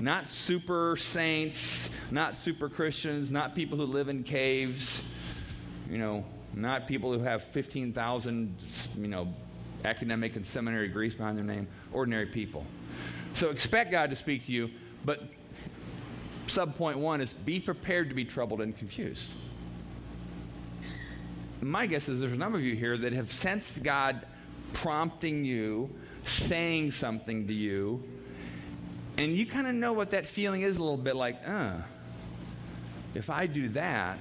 Not 0.00 0.28
super 0.28 0.96
saints, 0.96 1.90
not 2.10 2.36
super 2.36 2.68
Christians, 2.68 3.30
not 3.30 3.54
people 3.54 3.78
who 3.78 3.84
live 3.84 4.08
in 4.08 4.24
caves, 4.24 5.02
you 5.88 5.98
know, 5.98 6.24
not 6.54 6.86
people 6.86 7.12
who 7.12 7.20
have 7.20 7.42
15,000, 7.44 8.56
you 8.98 9.08
know, 9.08 9.32
academic 9.84 10.36
and 10.36 10.44
seminary 10.44 10.88
degrees 10.88 11.14
behind 11.14 11.36
their 11.36 11.44
name, 11.44 11.68
ordinary 11.92 12.26
people. 12.26 12.64
So 13.34 13.50
expect 13.50 13.90
God 13.90 14.10
to 14.10 14.16
speak 14.16 14.46
to 14.46 14.52
you, 14.52 14.70
but 15.04 15.22
sub 16.46 16.76
point 16.76 16.98
one 16.98 17.20
is 17.20 17.32
be 17.32 17.60
prepared 17.60 18.08
to 18.08 18.14
be 18.14 18.24
troubled 18.24 18.60
and 18.60 18.76
confused 18.76 19.30
my 21.62 21.86
guess 21.86 22.08
is 22.08 22.18
there's 22.18 22.32
a 22.32 22.36
number 22.36 22.58
of 22.58 22.64
you 22.64 22.74
here 22.74 22.98
that 22.98 23.12
have 23.12 23.32
sensed 23.32 23.82
God 23.82 24.26
prompting 24.72 25.44
you, 25.44 25.90
saying 26.24 26.90
something 26.90 27.46
to 27.46 27.52
you, 27.52 28.02
and 29.16 29.36
you 29.36 29.46
kind 29.46 29.66
of 29.66 29.74
know 29.74 29.92
what 29.92 30.10
that 30.10 30.26
feeling 30.26 30.62
is 30.62 30.76
a 30.76 30.80
little 30.80 30.96
bit 30.96 31.16
like, 31.16 31.36
uh, 31.46 31.72
if 33.14 33.30
I 33.30 33.46
do 33.46 33.68
that, 33.70 34.18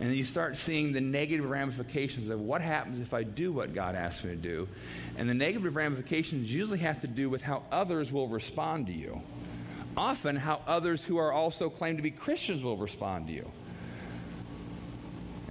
and 0.00 0.14
you 0.14 0.24
start 0.24 0.56
seeing 0.56 0.92
the 0.92 1.00
negative 1.00 1.48
ramifications 1.48 2.28
of 2.28 2.40
what 2.40 2.60
happens 2.60 2.98
if 3.00 3.14
I 3.14 3.22
do 3.22 3.52
what 3.52 3.72
God 3.72 3.94
asks 3.94 4.24
me 4.24 4.30
to 4.30 4.36
do. 4.36 4.68
And 5.16 5.28
the 5.28 5.34
negative 5.34 5.76
ramifications 5.76 6.52
usually 6.52 6.78
have 6.78 7.02
to 7.02 7.06
do 7.06 7.30
with 7.30 7.42
how 7.42 7.62
others 7.70 8.10
will 8.10 8.26
respond 8.26 8.88
to 8.88 8.92
you. 8.92 9.22
Often, 9.96 10.36
how 10.36 10.62
others 10.66 11.04
who 11.04 11.18
are 11.18 11.30
also 11.30 11.70
claimed 11.70 11.98
to 11.98 12.02
be 12.02 12.10
Christians 12.10 12.64
will 12.64 12.78
respond 12.78 13.28
to 13.28 13.32
you 13.32 13.50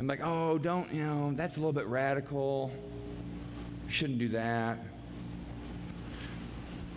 and 0.02 0.08
like, 0.08 0.22
oh, 0.24 0.58
don't, 0.58 0.92
you 0.92 1.04
know, 1.04 1.32
that's 1.36 1.58
a 1.58 1.60
little 1.60 1.74
bit 1.74 1.86
radical. 1.86 2.72
Shouldn't 3.88 4.18
do 4.18 4.30
that. 4.30 4.80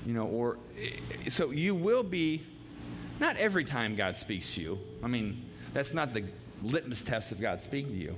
You 0.06 0.12
know, 0.12 0.26
or 0.26 0.58
eh, 0.78 1.28
so 1.30 1.50
you 1.50 1.74
will 1.74 2.02
be, 2.02 2.42
not 3.20 3.36
every 3.36 3.64
time 3.64 3.96
God 3.96 4.16
speaks 4.16 4.54
to 4.54 4.60
you. 4.60 4.78
I 5.02 5.06
mean, 5.06 5.44
that's 5.72 5.94
not 5.94 6.12
the 6.12 6.24
litmus 6.62 7.02
test 7.02 7.32
of 7.32 7.40
God 7.40 7.60
speaking 7.60 7.92
to 7.92 7.98
you. 7.98 8.16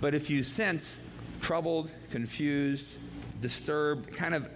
But 0.00 0.14
if 0.14 0.30
you 0.30 0.42
sense 0.42 0.98
troubled, 1.40 1.90
confused, 2.10 2.86
disturbed, 3.40 4.12
kind 4.12 4.34
of 4.34 4.48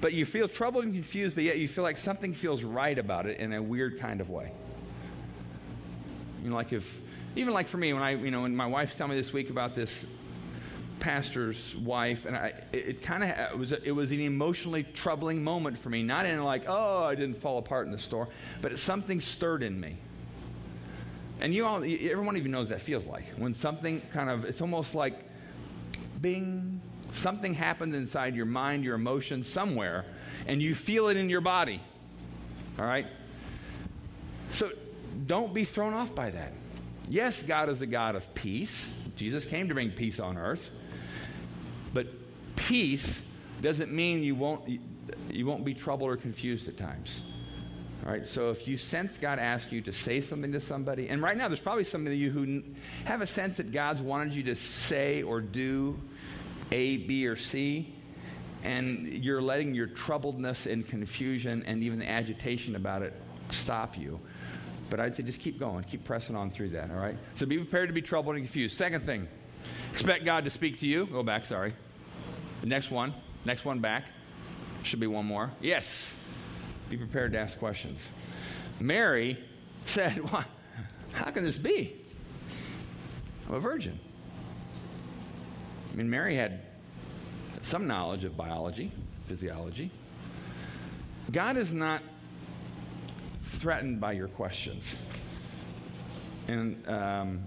but 0.00 0.12
you 0.12 0.24
feel 0.24 0.48
troubled 0.48 0.84
and 0.84 0.94
confused, 0.94 1.34
but 1.34 1.44
yet 1.44 1.58
you 1.58 1.66
feel 1.66 1.82
like 1.82 1.96
something 1.96 2.32
feels 2.32 2.62
right 2.62 2.96
about 2.96 3.26
it 3.26 3.40
in 3.40 3.52
a 3.52 3.62
weird 3.62 3.98
kind 3.98 4.20
of 4.20 4.30
way. 4.30 4.52
You 6.42 6.50
know, 6.50 6.56
like 6.56 6.72
if, 6.72 7.00
even 7.34 7.52
like 7.52 7.66
for 7.66 7.78
me, 7.78 7.92
when 7.92 8.02
I, 8.02 8.10
you 8.10 8.30
know, 8.30 8.42
when 8.42 8.54
my 8.54 8.66
wife's 8.66 8.94
telling 8.94 9.10
me 9.10 9.16
this 9.16 9.32
week 9.32 9.50
about 9.50 9.74
this 9.74 10.06
pastor's 11.00 11.76
wife, 11.76 12.26
and 12.26 12.36
I, 12.36 12.54
it, 12.72 12.88
it 12.88 13.02
kind 13.02 13.22
of 13.22 13.30
it 13.30 13.58
was 13.58 13.72
it 13.72 13.92
was 13.92 14.12
an 14.12 14.20
emotionally 14.20 14.82
troubling 14.82 15.42
moment 15.42 15.78
for 15.78 15.90
me. 15.90 16.02
Not 16.02 16.26
in 16.26 16.42
like, 16.42 16.64
oh, 16.68 17.04
I 17.04 17.14
didn't 17.14 17.36
fall 17.36 17.58
apart 17.58 17.86
in 17.86 17.92
the 17.92 17.98
store, 17.98 18.28
but 18.60 18.78
something 18.78 19.20
stirred 19.20 19.62
in 19.62 19.78
me. 19.78 19.96
And 21.40 21.54
you 21.54 21.66
all, 21.66 21.76
everyone 21.84 22.36
even 22.36 22.50
knows 22.50 22.70
that 22.70 22.80
feels 22.80 23.04
like 23.04 23.24
when 23.36 23.54
something 23.54 24.02
kind 24.12 24.28
of, 24.28 24.44
it's 24.44 24.60
almost 24.60 24.94
like, 24.94 25.14
bing, 26.20 26.80
something 27.12 27.54
happens 27.54 27.94
inside 27.94 28.34
your 28.34 28.46
mind, 28.46 28.84
your 28.84 28.96
emotions, 28.96 29.48
somewhere, 29.48 30.04
and 30.46 30.60
you 30.60 30.74
feel 30.74 31.08
it 31.08 31.16
in 31.16 31.30
your 31.30 31.40
body. 31.40 31.80
All 32.76 32.84
right. 32.84 33.06
So 34.52 34.70
don't 35.26 35.54
be 35.54 35.64
thrown 35.64 35.94
off 35.94 36.14
by 36.14 36.30
that. 36.30 36.52
Yes, 37.08 37.42
God 37.42 37.68
is 37.68 37.82
a 37.82 37.86
God 37.86 38.16
of 38.16 38.34
peace. 38.34 38.90
Jesus 39.16 39.44
came 39.44 39.68
to 39.68 39.74
bring 39.74 39.90
peace 39.90 40.18
on 40.20 40.36
earth. 40.36 40.70
Peace 42.68 43.22
doesn't 43.62 43.90
mean 43.90 44.22
you 44.22 44.34
won't, 44.34 44.78
you 45.30 45.46
won't 45.46 45.64
be 45.64 45.72
troubled 45.72 46.10
or 46.10 46.18
confused 46.18 46.68
at 46.68 46.76
times. 46.76 47.22
All 48.04 48.12
right, 48.12 48.28
so 48.28 48.50
if 48.50 48.68
you 48.68 48.76
sense 48.76 49.16
God 49.16 49.38
ask 49.38 49.72
you 49.72 49.80
to 49.80 49.92
say 49.92 50.20
something 50.20 50.52
to 50.52 50.60
somebody, 50.60 51.08
and 51.08 51.22
right 51.22 51.34
now 51.34 51.48
there's 51.48 51.60
probably 51.60 51.84
some 51.84 52.06
of 52.06 52.12
you 52.12 52.28
who 52.28 52.62
have 53.06 53.22
a 53.22 53.26
sense 53.26 53.56
that 53.56 53.72
God's 53.72 54.02
wanted 54.02 54.34
you 54.34 54.42
to 54.42 54.54
say 54.54 55.22
or 55.22 55.40
do 55.40 55.98
A, 56.70 56.98
B, 56.98 57.26
or 57.26 57.36
C, 57.36 57.94
and 58.62 59.24
you're 59.24 59.40
letting 59.40 59.74
your 59.74 59.88
troubledness 59.88 60.70
and 60.70 60.86
confusion 60.86 61.64
and 61.66 61.82
even 61.82 61.98
the 61.98 62.08
agitation 62.10 62.76
about 62.76 63.00
it 63.00 63.14
stop 63.48 63.96
you. 63.96 64.20
But 64.90 65.00
I'd 65.00 65.16
say 65.16 65.22
just 65.22 65.40
keep 65.40 65.58
going, 65.58 65.84
keep 65.84 66.04
pressing 66.04 66.36
on 66.36 66.50
through 66.50 66.68
that, 66.70 66.90
all 66.90 66.98
right? 66.98 67.16
So 67.36 67.46
be 67.46 67.56
prepared 67.56 67.88
to 67.88 67.94
be 67.94 68.02
troubled 68.02 68.36
and 68.36 68.44
confused. 68.44 68.76
Second 68.76 69.00
thing, 69.04 69.26
expect 69.90 70.26
God 70.26 70.44
to 70.44 70.50
speak 70.50 70.80
to 70.80 70.86
you. 70.86 71.06
Go 71.06 71.22
back, 71.22 71.46
sorry. 71.46 71.72
Next 72.62 72.90
one, 72.90 73.14
next 73.44 73.64
one 73.64 73.80
back. 73.80 74.04
Should 74.82 75.00
be 75.00 75.06
one 75.06 75.26
more. 75.26 75.50
Yes, 75.60 76.14
be 76.88 76.96
prepared 76.96 77.32
to 77.32 77.38
ask 77.38 77.58
questions. 77.58 78.06
Mary 78.80 79.38
said, 79.84 80.18
well, 80.32 80.44
How 81.12 81.30
can 81.30 81.44
this 81.44 81.58
be? 81.58 81.96
I'm 83.48 83.54
a 83.54 83.60
virgin. 83.60 83.98
I 85.92 85.96
mean, 85.96 86.08
Mary 86.10 86.36
had 86.36 86.60
some 87.62 87.86
knowledge 87.86 88.24
of 88.24 88.36
biology, 88.36 88.92
physiology. 89.26 89.90
God 91.30 91.56
is 91.56 91.72
not 91.72 92.02
threatened 93.42 94.00
by 94.00 94.12
your 94.12 94.28
questions. 94.28 94.96
And 96.46 96.86
um, 96.88 97.40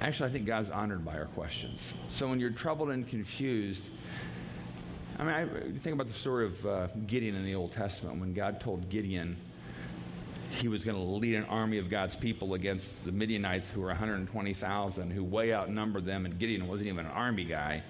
actually, 0.00 0.30
I 0.30 0.32
think 0.32 0.46
God's 0.46 0.70
honored 0.70 1.04
by 1.04 1.16
our 1.18 1.26
questions. 1.26 1.92
So 2.08 2.28
when 2.28 2.40
you're 2.40 2.50
troubled 2.50 2.90
and 2.90 3.06
confused, 3.06 3.90
I 5.18 5.24
mean, 5.24 5.34
I, 5.34 5.78
think 5.78 5.94
about 5.94 6.06
the 6.06 6.12
story 6.12 6.46
of 6.46 6.64
uh, 6.64 6.86
Gideon 7.06 7.34
in 7.34 7.44
the 7.44 7.56
Old 7.56 7.72
Testament 7.72 8.20
when 8.20 8.32
God 8.34 8.60
told 8.60 8.88
Gideon 8.88 9.36
he 10.50 10.68
was 10.68 10.84
going 10.84 10.96
to 10.96 11.02
lead 11.02 11.34
an 11.34 11.44
army 11.44 11.78
of 11.78 11.90
God's 11.90 12.14
people 12.14 12.54
against 12.54 13.04
the 13.04 13.10
Midianites 13.10 13.66
who 13.74 13.80
were 13.80 13.88
120,000, 13.88 15.10
who 15.10 15.24
way 15.24 15.52
outnumbered 15.52 16.04
them, 16.04 16.24
and 16.24 16.38
Gideon 16.38 16.68
wasn't 16.68 16.88
even 16.88 17.04
an 17.04 17.10
army 17.10 17.44
guy. 17.44 17.82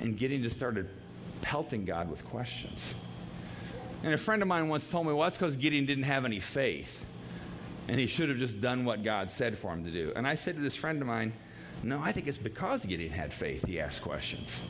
And 0.00 0.16
Gideon 0.16 0.42
just 0.42 0.56
started 0.56 0.90
pelting 1.40 1.86
God 1.86 2.10
with 2.10 2.24
questions. 2.26 2.94
And 4.02 4.12
a 4.12 4.18
friend 4.18 4.42
of 4.42 4.48
mine 4.48 4.68
once 4.68 4.88
told 4.88 5.06
me, 5.06 5.14
well, 5.14 5.22
that's 5.22 5.38
because 5.38 5.56
Gideon 5.56 5.86
didn't 5.86 6.04
have 6.04 6.26
any 6.26 6.38
faith. 6.38 7.04
And 7.88 7.98
he 7.98 8.06
should 8.06 8.28
have 8.28 8.38
just 8.38 8.60
done 8.60 8.84
what 8.84 9.02
God 9.02 9.30
said 9.30 9.56
for 9.56 9.72
him 9.72 9.84
to 9.84 9.90
do. 9.90 10.12
And 10.14 10.26
I 10.26 10.34
said 10.34 10.56
to 10.56 10.60
this 10.60 10.76
friend 10.76 11.00
of 11.00 11.08
mine, 11.08 11.32
no, 11.82 12.00
I 12.00 12.12
think 12.12 12.26
it's 12.26 12.38
because 12.38 12.84
Gideon 12.84 13.12
had 13.12 13.32
faith 13.32 13.66
he 13.66 13.80
asked 13.80 14.02
questions. 14.02 14.60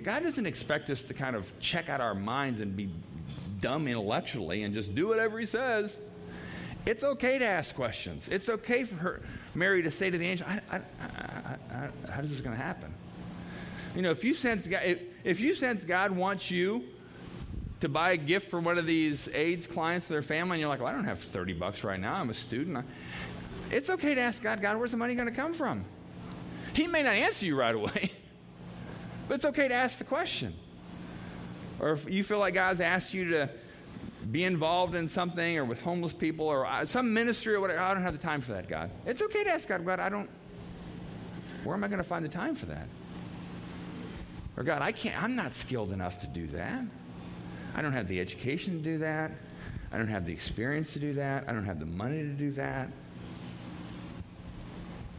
God 0.00 0.22
doesn't 0.22 0.46
expect 0.46 0.90
us 0.90 1.02
to 1.04 1.14
kind 1.14 1.36
of 1.36 1.52
check 1.60 1.88
out 1.88 2.00
our 2.00 2.14
minds 2.14 2.60
and 2.60 2.76
be 2.76 2.90
dumb 3.60 3.86
intellectually 3.86 4.62
and 4.62 4.74
just 4.74 4.94
do 4.94 5.08
whatever 5.08 5.38
he 5.38 5.46
says. 5.46 5.96
It's 6.86 7.02
okay 7.02 7.38
to 7.38 7.44
ask 7.44 7.74
questions. 7.74 8.28
It's 8.28 8.48
okay 8.48 8.84
for 8.84 8.96
her, 8.96 9.22
Mary 9.54 9.82
to 9.82 9.90
say 9.90 10.10
to 10.10 10.18
the 10.18 10.26
angel, 10.26 10.46
I, 10.46 10.60
I, 10.70 10.80
I, 11.70 12.10
How 12.10 12.20
is 12.20 12.30
this 12.30 12.40
going 12.40 12.56
to 12.56 12.62
happen? 12.62 12.92
You 13.94 14.02
know, 14.02 14.10
if 14.10 14.24
you 14.24 14.34
sense 14.34 14.66
God, 14.66 14.82
if, 14.84 15.00
if 15.22 15.40
you 15.40 15.54
sense 15.54 15.84
God 15.84 16.10
wants 16.10 16.50
you 16.50 16.84
to 17.80 17.88
buy 17.88 18.12
a 18.12 18.16
gift 18.16 18.50
for 18.50 18.60
one 18.60 18.76
of 18.76 18.86
these 18.86 19.28
AIDS 19.32 19.66
clients 19.66 20.08
their 20.08 20.22
family, 20.22 20.56
and 20.56 20.60
you're 20.60 20.68
like, 20.68 20.80
well, 20.80 20.88
I 20.88 20.92
don't 20.92 21.04
have 21.04 21.20
30 21.20 21.54
bucks 21.54 21.84
right 21.84 22.00
now. 22.00 22.14
I'm 22.14 22.30
a 22.30 22.34
student. 22.34 22.84
It's 23.70 23.90
okay 23.90 24.14
to 24.14 24.20
ask 24.20 24.42
God, 24.42 24.60
God, 24.60 24.78
where's 24.78 24.90
the 24.90 24.96
money 24.96 25.14
going 25.14 25.28
to 25.28 25.34
come 25.34 25.54
from? 25.54 25.84
He 26.74 26.86
may 26.86 27.02
not 27.02 27.14
answer 27.14 27.46
you 27.46 27.56
right 27.56 27.74
away. 27.74 28.10
But 29.28 29.34
it's 29.34 29.44
okay 29.44 29.68
to 29.68 29.74
ask 29.74 29.98
the 29.98 30.04
question. 30.04 30.54
Or 31.80 31.92
if 31.92 32.08
you 32.08 32.22
feel 32.24 32.38
like 32.38 32.54
God's 32.54 32.80
asked 32.80 33.14
you 33.14 33.30
to 33.30 33.50
be 34.30 34.44
involved 34.44 34.94
in 34.94 35.08
something 35.08 35.58
or 35.58 35.64
with 35.64 35.80
homeless 35.80 36.12
people 36.12 36.46
or 36.46 36.66
uh, 36.66 36.84
some 36.84 37.12
ministry 37.12 37.54
or 37.54 37.60
whatever, 37.60 37.80
I 37.80 37.94
don't 37.94 38.02
have 38.02 38.12
the 38.12 38.22
time 38.22 38.40
for 38.40 38.52
that, 38.52 38.68
God. 38.68 38.90
It's 39.06 39.20
okay 39.22 39.44
to 39.44 39.50
ask 39.50 39.68
God, 39.68 39.84
God, 39.84 40.00
I 40.00 40.08
don't, 40.08 40.28
where 41.62 41.74
am 41.74 41.84
I 41.84 41.88
going 41.88 41.98
to 41.98 42.08
find 42.08 42.24
the 42.24 42.28
time 42.28 42.54
for 42.54 42.66
that? 42.66 42.86
Or 44.56 44.62
God, 44.62 44.82
I 44.82 44.92
can't, 44.92 45.20
I'm 45.20 45.34
not 45.34 45.54
skilled 45.54 45.92
enough 45.92 46.20
to 46.20 46.26
do 46.26 46.46
that. 46.48 46.84
I 47.74 47.82
don't 47.82 47.92
have 47.92 48.06
the 48.08 48.20
education 48.20 48.78
to 48.78 48.82
do 48.82 48.98
that. 48.98 49.32
I 49.90 49.98
don't 49.98 50.08
have 50.08 50.26
the 50.26 50.32
experience 50.32 50.92
to 50.92 50.98
do 50.98 51.14
that. 51.14 51.44
I 51.48 51.52
don't 51.52 51.64
have 51.64 51.80
the 51.80 51.86
money 51.86 52.18
to 52.18 52.32
do 52.32 52.52
that. 52.52 52.88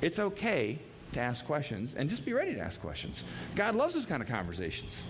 It's 0.02 0.20
okay 0.20 0.80
to 1.16 1.22
ask 1.22 1.46
questions 1.46 1.96
and 1.98 2.10
just 2.10 2.24
be 2.24 2.34
ready 2.34 2.54
to 2.54 2.60
ask 2.60 2.80
questions. 2.80 3.24
God 3.56 3.76
loves 3.76 3.94
those 3.94 4.06
kind 4.06 4.22
of 4.22 4.28
conversations. 4.30 5.02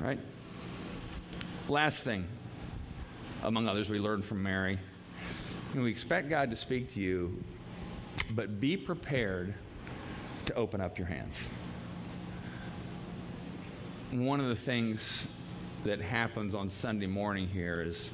Right? 0.00 0.18
Last 1.68 2.02
thing, 2.02 2.26
among 3.42 3.68
others, 3.68 3.88
we 3.88 3.98
learned 3.98 4.24
from 4.24 4.42
Mary. 4.42 4.78
we 5.74 5.90
expect 5.90 6.30
God 6.30 6.50
to 6.50 6.56
speak 6.56 6.94
to 6.94 7.00
you, 7.00 7.42
but 8.30 8.60
be 8.60 8.76
prepared 8.76 9.54
to 10.46 10.54
open 10.54 10.80
up 10.80 10.98
your 10.98 11.06
hands. 11.06 11.38
One 14.12 14.40
of 14.40 14.48
the 14.48 14.56
things 14.56 15.26
that 15.84 16.00
happens 16.00 16.54
on 16.54 16.68
Sunday 16.68 17.06
morning 17.06 17.48
here 17.48 17.82
is, 17.84 18.10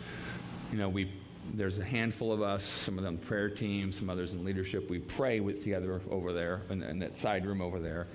you 0.73 0.79
know, 0.79 0.89
we 0.89 1.13
there's 1.55 1.79
a 1.79 1.85
handful 1.85 2.33
of 2.33 2.43
us, 2.43 2.65
some 2.65 2.99
of 2.99 3.05
them 3.05 3.19
prayer 3.19 3.49
team, 3.49 3.93
some 3.93 4.11
others 4.11 4.33
in 4.33 4.45
leadership. 4.45 4.91
We 4.91 4.99
pray 4.99 5.41
with 5.41 5.63
together 5.63 6.01
over 6.11 6.33
there 6.33 6.63
in, 6.71 6.83
in 6.83 6.99
that 7.01 7.17
side 7.17 7.47
room 7.47 7.61
over 7.61 7.81
there. 7.81 8.09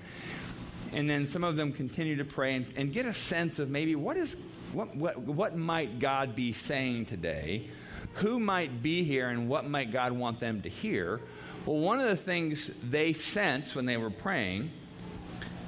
And 0.92 1.08
then 1.08 1.26
some 1.26 1.42
of 1.42 1.56
them 1.56 1.72
continue 1.72 2.16
to 2.16 2.24
pray 2.24 2.54
and, 2.54 2.66
and 2.76 2.92
get 2.92 3.06
a 3.06 3.14
sense 3.14 3.58
of 3.58 3.70
maybe 3.70 3.94
what 3.94 4.16
is 4.16 4.36
what, 4.72 4.96
what, 4.96 5.18
what 5.18 5.56
might 5.56 5.98
God 5.98 6.34
be 6.34 6.52
saying 6.52 7.06
today? 7.06 7.68
Who 8.14 8.40
might 8.40 8.82
be 8.82 9.04
here 9.04 9.28
and 9.28 9.48
what 9.48 9.68
might 9.68 9.92
God 9.92 10.12
want 10.12 10.40
them 10.40 10.62
to 10.62 10.68
hear? 10.68 11.20
Well, 11.66 11.78
one 11.78 12.00
of 12.00 12.08
the 12.08 12.16
things 12.16 12.70
they 12.82 13.12
sensed 13.12 13.74
when 13.74 13.86
they 13.86 13.96
were 13.96 14.10
praying 14.10 14.70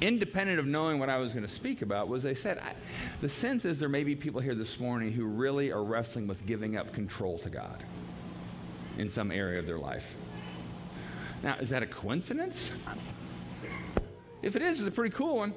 independent 0.01 0.59
of 0.59 0.67
knowing 0.67 0.99
what 0.99 1.09
I 1.09 1.19
was 1.19 1.33
going 1.33 1.47
to 1.47 1.53
speak 1.53 1.83
about, 1.83 2.09
was 2.09 2.23
they 2.23 2.35
said, 2.35 2.59
I, 2.59 2.75
the 3.21 3.29
sense 3.29 3.65
is 3.65 3.79
there 3.79 3.89
may 3.89 4.05
be 4.05 4.15
people 4.15 4.41
here 4.41 4.55
this 4.55 4.79
morning 4.79 5.13
who 5.13 5.25
really 5.25 5.73
are 5.73 5.83
wrestling 5.83 6.27
with 6.27 6.45
giving 6.47 6.77
up 6.77 6.93
control 6.93 7.39
to 7.39 7.51
God 7.51 7.85
in 8.99 9.09
some 9.09 9.31
area 9.31 9.59
of 9.59 9.67
their 9.67 9.79
life. 9.79 10.17
Now, 11.43 11.57
is 11.57 11.71
that 11.71 11.83
a 11.83 11.87
coincidence? 11.87 12.71
If 14.43 14.57
it 14.57 14.63
is, 14.63 14.81
it's 14.81 14.89
a 14.89 14.93
pretty 14.93 15.15
cool 15.15 15.37
one, 15.37 15.55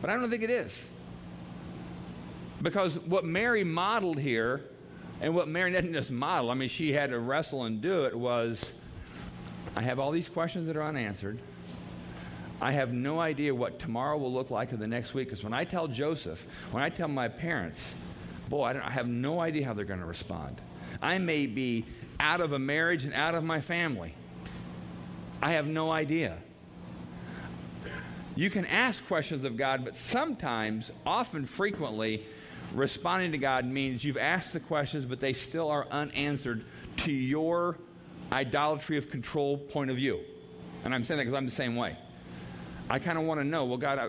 but 0.00 0.10
I 0.10 0.16
don't 0.16 0.30
think 0.30 0.42
it 0.42 0.50
is. 0.50 0.86
Because 2.60 2.98
what 3.00 3.24
Mary 3.24 3.64
modeled 3.64 4.18
here, 4.18 4.64
and 5.20 5.34
what 5.34 5.48
Mary 5.48 5.72
didn't 5.72 5.92
just 5.92 6.10
model, 6.10 6.50
I 6.50 6.54
mean, 6.54 6.68
she 6.68 6.92
had 6.92 7.10
to 7.10 7.18
wrestle 7.18 7.64
and 7.64 7.80
do 7.80 8.04
it, 8.04 8.16
was 8.16 8.72
I 9.74 9.82
have 9.82 9.98
all 9.98 10.10
these 10.10 10.28
questions 10.28 10.66
that 10.66 10.76
are 10.76 10.82
unanswered. 10.82 11.40
I 12.62 12.70
have 12.70 12.92
no 12.92 13.18
idea 13.18 13.52
what 13.52 13.80
tomorrow 13.80 14.16
will 14.16 14.32
look 14.32 14.52
like 14.52 14.72
or 14.72 14.76
the 14.76 14.86
next 14.86 15.14
week. 15.14 15.26
Because 15.26 15.42
when 15.42 15.52
I 15.52 15.64
tell 15.64 15.88
Joseph, 15.88 16.46
when 16.70 16.80
I 16.80 16.90
tell 16.90 17.08
my 17.08 17.26
parents, 17.26 17.92
boy, 18.48 18.66
I, 18.66 18.86
I 18.86 18.90
have 18.92 19.08
no 19.08 19.40
idea 19.40 19.66
how 19.66 19.74
they're 19.74 19.84
going 19.84 19.98
to 19.98 20.06
respond. 20.06 20.60
I 21.02 21.18
may 21.18 21.46
be 21.46 21.84
out 22.20 22.40
of 22.40 22.52
a 22.52 22.60
marriage 22.60 23.04
and 23.04 23.12
out 23.14 23.34
of 23.34 23.42
my 23.42 23.60
family. 23.60 24.14
I 25.42 25.52
have 25.52 25.66
no 25.66 25.90
idea. 25.90 26.38
You 28.36 28.48
can 28.48 28.64
ask 28.66 29.04
questions 29.08 29.42
of 29.42 29.56
God, 29.56 29.84
but 29.84 29.96
sometimes, 29.96 30.92
often, 31.04 31.46
frequently, 31.46 32.24
responding 32.72 33.32
to 33.32 33.38
God 33.38 33.66
means 33.66 34.04
you've 34.04 34.16
asked 34.16 34.52
the 34.52 34.60
questions, 34.60 35.04
but 35.04 35.18
they 35.18 35.32
still 35.32 35.68
are 35.68 35.88
unanswered 35.90 36.64
to 36.98 37.10
your 37.10 37.76
idolatry 38.30 38.98
of 38.98 39.10
control 39.10 39.58
point 39.58 39.90
of 39.90 39.96
view. 39.96 40.20
And 40.84 40.94
I'm 40.94 41.02
saying 41.02 41.18
that 41.18 41.24
because 41.24 41.36
I'm 41.36 41.44
the 41.44 41.50
same 41.50 41.74
way. 41.74 41.96
I 42.92 42.98
kind 42.98 43.16
of 43.16 43.24
want 43.24 43.40
to 43.40 43.44
know, 43.44 43.64
well, 43.64 43.78
God, 43.78 43.98
I, 43.98 44.08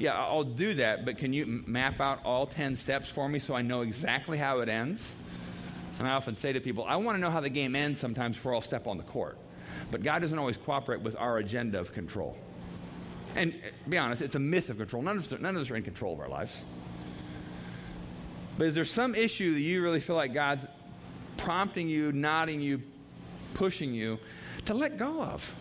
Yeah, 0.00 0.18
I'll 0.18 0.42
do 0.42 0.74
that, 0.74 1.04
but 1.04 1.16
can 1.16 1.32
you 1.32 1.62
map 1.64 2.00
out 2.00 2.24
all 2.24 2.44
10 2.44 2.74
steps 2.74 3.08
for 3.08 3.28
me 3.28 3.38
so 3.38 3.54
I 3.54 3.62
know 3.62 3.82
exactly 3.82 4.36
how 4.36 4.58
it 4.60 4.68
ends? 4.68 5.08
And 6.00 6.08
I 6.08 6.12
often 6.12 6.34
say 6.34 6.52
to 6.52 6.58
people, 6.58 6.84
I 6.88 6.96
want 6.96 7.16
to 7.16 7.20
know 7.20 7.30
how 7.30 7.40
the 7.40 7.48
game 7.48 7.76
ends 7.76 8.00
sometimes 8.00 8.34
before 8.34 8.52
I'll 8.52 8.62
step 8.62 8.88
on 8.88 8.96
the 8.96 9.04
court. 9.04 9.38
But 9.92 10.02
God 10.02 10.22
doesn't 10.22 10.36
always 10.36 10.56
cooperate 10.56 11.02
with 11.02 11.14
our 11.14 11.38
agenda 11.38 11.78
of 11.78 11.92
control. 11.92 12.36
And 13.36 13.52
uh, 13.52 13.88
be 13.88 13.96
honest, 13.96 14.22
it's 14.22 14.34
a 14.34 14.40
myth 14.40 14.70
of 14.70 14.78
control. 14.78 15.02
None 15.02 15.16
of, 15.16 15.32
us, 15.32 15.40
none 15.40 15.54
of 15.54 15.62
us 15.62 15.70
are 15.70 15.76
in 15.76 15.84
control 15.84 16.14
of 16.14 16.18
our 16.18 16.28
lives. 16.28 16.64
But 18.58 18.66
is 18.66 18.74
there 18.74 18.84
some 18.84 19.14
issue 19.14 19.54
that 19.54 19.60
you 19.60 19.82
really 19.82 20.00
feel 20.00 20.16
like 20.16 20.34
God's 20.34 20.66
prompting 21.36 21.88
you, 21.88 22.10
nodding 22.10 22.60
you, 22.60 22.82
pushing 23.54 23.94
you 23.94 24.18
to 24.64 24.74
let 24.74 24.98
go 24.98 25.22
of? 25.22 25.54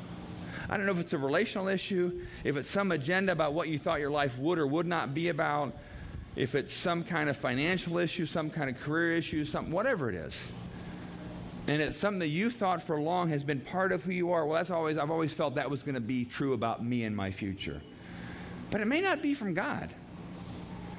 I 0.69 0.77
don't 0.77 0.85
know 0.85 0.91
if 0.91 0.99
it's 0.99 1.13
a 1.13 1.17
relational 1.17 1.67
issue, 1.67 2.21
if 2.43 2.55
it's 2.55 2.69
some 2.69 2.91
agenda 2.91 3.31
about 3.31 3.53
what 3.53 3.69
you 3.69 3.79
thought 3.79 3.99
your 3.99 4.11
life 4.11 4.37
would 4.37 4.59
or 4.59 4.67
would 4.67 4.85
not 4.85 5.13
be 5.15 5.29
about, 5.29 5.75
if 6.35 6.53
it's 6.53 6.71
some 6.71 7.01
kind 7.01 7.27
of 7.29 7.37
financial 7.37 7.97
issue, 7.97 8.25
some 8.25 8.51
kind 8.51 8.69
of 8.69 8.79
career 8.79 9.17
issue, 9.17 9.43
something, 9.43 9.73
whatever 9.73 10.09
it 10.09 10.15
is. 10.15 10.47
And 11.67 11.81
it's 11.81 11.97
something 11.97 12.19
that 12.19 12.27
you 12.27 12.49
thought 12.49 12.81
for 12.83 12.99
long 12.99 13.29
has 13.29 13.43
been 13.43 13.59
part 13.61 13.91
of 13.91 14.03
who 14.03 14.11
you 14.11 14.31
are. 14.31 14.45
Well, 14.45 14.57
that's 14.57 14.69
always, 14.69 14.97
I've 14.97 15.11
always 15.11 15.33
felt 15.33 15.55
that 15.55 15.69
was 15.69 15.83
going 15.83 15.95
to 15.95 16.01
be 16.01 16.23
true 16.23 16.53
about 16.53 16.83
me 16.83 17.03
and 17.03 17.15
my 17.15 17.31
future. 17.31 17.81
But 18.69 18.81
it 18.81 18.85
may 18.85 19.01
not 19.01 19.21
be 19.21 19.33
from 19.33 19.53
God. 19.53 19.93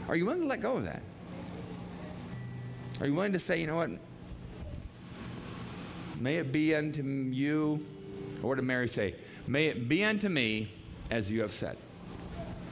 Are 0.09 0.17
you 0.17 0.27
willing 0.27 0.43
to 0.43 0.47
let 0.47 0.61
go 0.61 0.77
of 0.77 0.85
that? 0.85 1.03
Are 3.01 3.07
you 3.07 3.15
willing 3.15 3.33
to 3.33 3.39
say, 3.39 3.61
you 3.61 3.67
know 3.67 3.77
what? 3.77 3.91
May 6.19 6.37
it 6.37 6.53
be 6.53 6.75
unto 6.75 7.03
you, 7.03 7.85
what 8.43 8.57
did 8.57 8.65
Mary 8.65 8.89
say? 8.89 9.15
May 9.47 9.67
it 9.67 9.89
be 9.89 10.05
unto 10.05 10.29
me 10.29 10.71
as 11.11 11.31
you 11.31 11.43
have 11.43 11.53
said. 11.53 11.77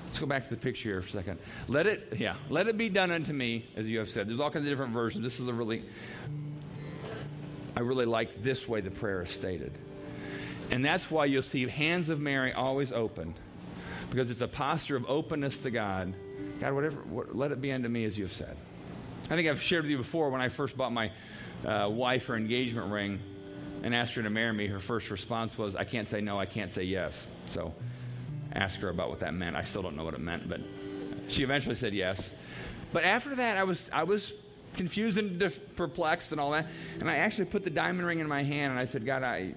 Let's 0.06 0.18
go 0.18 0.26
back 0.26 0.44
to 0.44 0.50
the 0.50 0.60
picture 0.60 0.88
here 0.88 1.02
for 1.02 1.08
a 1.08 1.10
second. 1.10 1.38
Let 1.66 1.86
it, 1.86 2.14
yeah, 2.18 2.36
let 2.48 2.66
it 2.66 2.78
be 2.78 2.88
done 2.88 3.10
unto 3.10 3.32
me 3.32 3.66
as 3.76 3.88
you 3.88 3.98
have 3.98 4.08
said. 4.08 4.28
There's 4.28 4.40
all 4.40 4.50
kinds 4.50 4.64
of 4.64 4.70
different 4.70 4.92
versions. 4.92 5.22
This 5.22 5.38
is 5.38 5.48
a 5.48 5.52
really, 5.52 5.84
I 7.76 7.80
really 7.80 8.06
like 8.06 8.42
this 8.42 8.66
way 8.66 8.80
the 8.80 8.90
prayer 8.90 9.22
is 9.22 9.30
stated. 9.30 9.76
And 10.70 10.84
that's 10.84 11.10
why 11.10 11.26
you'll 11.26 11.42
see 11.42 11.66
hands 11.68 12.08
of 12.08 12.20
Mary 12.20 12.52
always 12.52 12.92
open, 12.92 13.34
because 14.10 14.30
it's 14.30 14.40
a 14.40 14.48
posture 14.48 14.96
of 14.96 15.04
openness 15.08 15.58
to 15.58 15.70
God. 15.70 16.14
God, 16.60 16.72
whatever, 16.72 16.96
what, 17.02 17.36
let 17.36 17.52
it 17.52 17.60
be 17.60 17.72
unto 17.72 17.88
me 17.88 18.04
as 18.04 18.16
you 18.16 18.24
have 18.24 18.32
said. 18.32 18.56
I 19.30 19.36
think 19.36 19.46
I've 19.46 19.60
shared 19.60 19.84
with 19.84 19.90
you 19.90 19.98
before 19.98 20.30
when 20.30 20.40
I 20.40 20.48
first 20.48 20.76
bought 20.76 20.92
my 20.92 21.12
uh, 21.66 21.88
wife 21.90 22.26
her 22.26 22.36
engagement 22.36 22.90
ring 22.90 23.20
and 23.88 23.96
asked 23.96 24.14
her 24.16 24.22
to 24.22 24.28
marry 24.28 24.52
me, 24.52 24.66
her 24.66 24.80
first 24.80 25.10
response 25.10 25.56
was, 25.56 25.74
I 25.74 25.84
can't 25.84 26.06
say 26.06 26.20
no, 26.20 26.38
I 26.38 26.44
can't 26.44 26.70
say 26.70 26.82
yes. 26.82 27.26
So 27.46 27.74
ask 28.52 28.78
her 28.80 28.90
about 28.90 29.08
what 29.08 29.20
that 29.20 29.32
meant. 29.32 29.56
I 29.56 29.62
still 29.62 29.80
don't 29.80 29.96
know 29.96 30.04
what 30.04 30.12
it 30.12 30.20
meant, 30.20 30.46
but 30.46 30.60
she 31.26 31.42
eventually 31.42 31.74
said 31.74 31.94
yes. 31.94 32.30
But 32.92 33.04
after 33.04 33.34
that, 33.36 33.56
I 33.56 33.64
was, 33.64 33.88
I 33.90 34.02
was 34.02 34.34
confused 34.74 35.16
and 35.16 35.42
perplexed 35.74 36.32
and 36.32 36.40
all 36.40 36.50
that. 36.50 36.66
And 37.00 37.10
I 37.10 37.16
actually 37.16 37.46
put 37.46 37.64
the 37.64 37.70
diamond 37.70 38.06
ring 38.06 38.20
in 38.20 38.28
my 38.28 38.42
hand 38.42 38.72
and 38.72 38.78
I 38.78 38.84
said, 38.84 39.06
God, 39.06 39.22
I, 39.22 39.54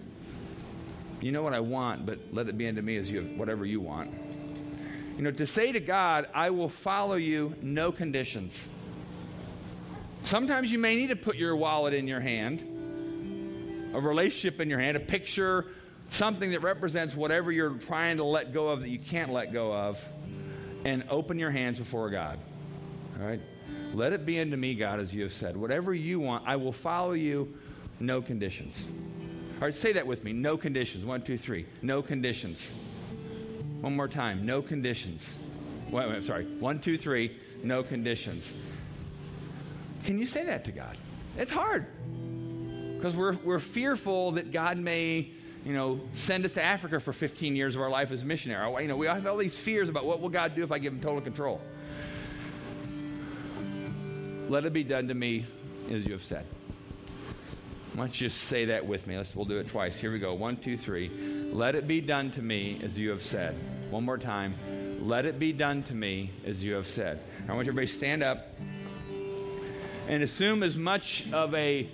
you 1.19 1.33
know 1.33 1.43
what 1.43 1.53
I 1.53 1.59
want, 1.59 2.05
but 2.05 2.19
let 2.31 2.47
it 2.47 2.57
be 2.57 2.69
unto 2.69 2.81
me 2.81 2.95
as 2.95 3.11
you 3.11 3.21
have 3.21 3.37
whatever 3.37 3.65
you 3.65 3.81
want. 3.81 4.13
You 5.17 5.23
know, 5.23 5.31
to 5.31 5.45
say 5.45 5.73
to 5.73 5.81
God, 5.81 6.29
I 6.33 6.51
will 6.51 6.69
follow 6.69 7.15
you, 7.15 7.53
no 7.61 7.91
conditions. 7.91 8.69
Sometimes 10.23 10.71
you 10.71 10.79
may 10.79 10.95
need 10.95 11.07
to 11.07 11.17
put 11.17 11.35
your 11.35 11.53
wallet 11.57 11.93
in 11.93 12.07
your 12.07 12.21
hand, 12.21 12.70
a 13.93 13.99
relationship 13.99 14.59
in 14.59 14.69
your 14.69 14.79
hand, 14.79 14.97
a 14.97 14.99
picture, 14.99 15.65
something 16.09 16.51
that 16.51 16.61
represents 16.61 17.15
whatever 17.15 17.51
you're 17.51 17.71
trying 17.71 18.17
to 18.17 18.23
let 18.23 18.53
go 18.53 18.69
of 18.69 18.81
that 18.81 18.89
you 18.89 18.99
can't 18.99 19.31
let 19.31 19.53
go 19.53 19.73
of, 19.73 20.03
and 20.83 21.03
open 21.09 21.37
your 21.37 21.51
hands 21.51 21.77
before 21.77 22.09
God. 22.09 22.39
All 23.19 23.27
right? 23.27 23.39
Let 23.93 24.13
it 24.13 24.25
be 24.25 24.39
unto 24.39 24.55
me, 24.55 24.75
God, 24.75 24.99
as 24.99 25.13
you 25.13 25.23
have 25.23 25.33
said. 25.33 25.55
Whatever 25.55 25.93
you 25.93 26.19
want, 26.19 26.47
I 26.47 26.55
will 26.55 26.71
follow 26.71 27.11
you, 27.11 27.53
no 27.99 28.21
conditions. 28.21 28.85
All 29.55 29.65
right, 29.65 29.73
say 29.73 29.93
that 29.93 30.07
with 30.07 30.23
me. 30.23 30.33
No 30.33 30.57
conditions. 30.57 31.05
One, 31.05 31.21
two, 31.21 31.37
three. 31.37 31.67
No 31.81 32.01
conditions. 32.01 32.71
One 33.81 33.95
more 33.95 34.07
time. 34.07 34.45
No 34.45 34.61
conditions. 34.61 35.35
Wait, 35.91 36.09
wait, 36.09 36.23
sorry. 36.23 36.45
One, 36.45 36.79
two, 36.79 36.97
three. 36.97 37.37
No 37.63 37.83
conditions. 37.83 38.53
Can 40.03 40.17
you 40.17 40.25
say 40.25 40.45
that 40.45 40.65
to 40.65 40.71
God? 40.71 40.97
It's 41.37 41.51
hard 41.51 41.85
because 43.01 43.15
we're, 43.15 43.33
we're 43.43 43.59
fearful 43.59 44.33
that 44.33 44.51
God 44.51 44.77
may 44.77 45.31
you 45.65 45.73
know, 45.73 45.99
send 46.13 46.45
us 46.45 46.53
to 46.53 46.63
Africa 46.63 46.99
for 46.99 47.11
15 47.11 47.55
years 47.55 47.75
of 47.75 47.81
our 47.81 47.89
life 47.89 48.11
as 48.11 48.21
a 48.21 48.25
missionary. 48.27 48.83
You 48.83 48.87
know, 48.87 48.95
we 48.95 49.07
have 49.07 49.25
all 49.25 49.37
these 49.37 49.57
fears 49.57 49.89
about 49.89 50.05
what 50.05 50.21
will 50.21 50.29
God 50.29 50.53
do 50.53 50.61
if 50.61 50.71
I 50.71 50.77
give 50.77 50.93
him 50.93 51.01
total 51.01 51.19
control. 51.19 51.59
Let 54.49 54.65
it 54.65 54.73
be 54.73 54.83
done 54.83 55.07
to 55.07 55.15
me 55.15 55.47
as 55.89 56.05
you 56.05 56.11
have 56.11 56.23
said. 56.23 56.45
Why 57.93 58.05
don't 58.05 58.21
you 58.21 58.29
just 58.29 58.43
say 58.43 58.65
that 58.65 58.85
with 58.85 59.07
me? 59.07 59.17
Let's, 59.17 59.35
we'll 59.35 59.45
do 59.45 59.57
it 59.57 59.67
twice. 59.67 59.97
Here 59.97 60.11
we 60.11 60.19
go. 60.19 60.35
One, 60.35 60.55
two, 60.55 60.77
three. 60.77 61.09
Let 61.51 61.73
it 61.73 61.87
be 61.87 62.01
done 62.01 62.29
to 62.31 62.41
me 62.43 62.81
as 62.83 62.99
you 62.99 63.09
have 63.09 63.23
said. 63.23 63.55
One 63.89 64.05
more 64.05 64.19
time. 64.19 64.55
Let 65.01 65.25
it 65.25 65.39
be 65.39 65.53
done 65.53 65.81
to 65.83 65.95
me 65.95 66.29
as 66.45 66.61
you 66.61 66.75
have 66.75 66.87
said. 66.87 67.19
I 67.49 67.53
want 67.53 67.67
everybody 67.67 67.87
to 67.87 67.93
stand 67.93 68.21
up 68.21 68.47
and 70.07 70.21
assume 70.21 70.61
as 70.61 70.77
much 70.77 71.25
of 71.33 71.55
a 71.55 71.89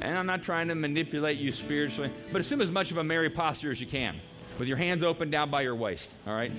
and 0.00 0.18
I'm 0.18 0.26
not 0.26 0.42
trying 0.42 0.68
to 0.68 0.74
manipulate 0.74 1.38
you 1.38 1.52
spiritually, 1.52 2.10
but 2.30 2.40
assume 2.40 2.60
as 2.60 2.70
much 2.70 2.90
of 2.90 2.96
a 2.98 3.04
Mary 3.04 3.30
posture 3.30 3.70
as 3.70 3.80
you 3.80 3.86
can, 3.86 4.20
with 4.58 4.68
your 4.68 4.76
hands 4.76 5.02
open 5.02 5.30
down 5.30 5.50
by 5.50 5.62
your 5.62 5.74
waist, 5.74 6.10
all 6.26 6.34
right? 6.34 6.52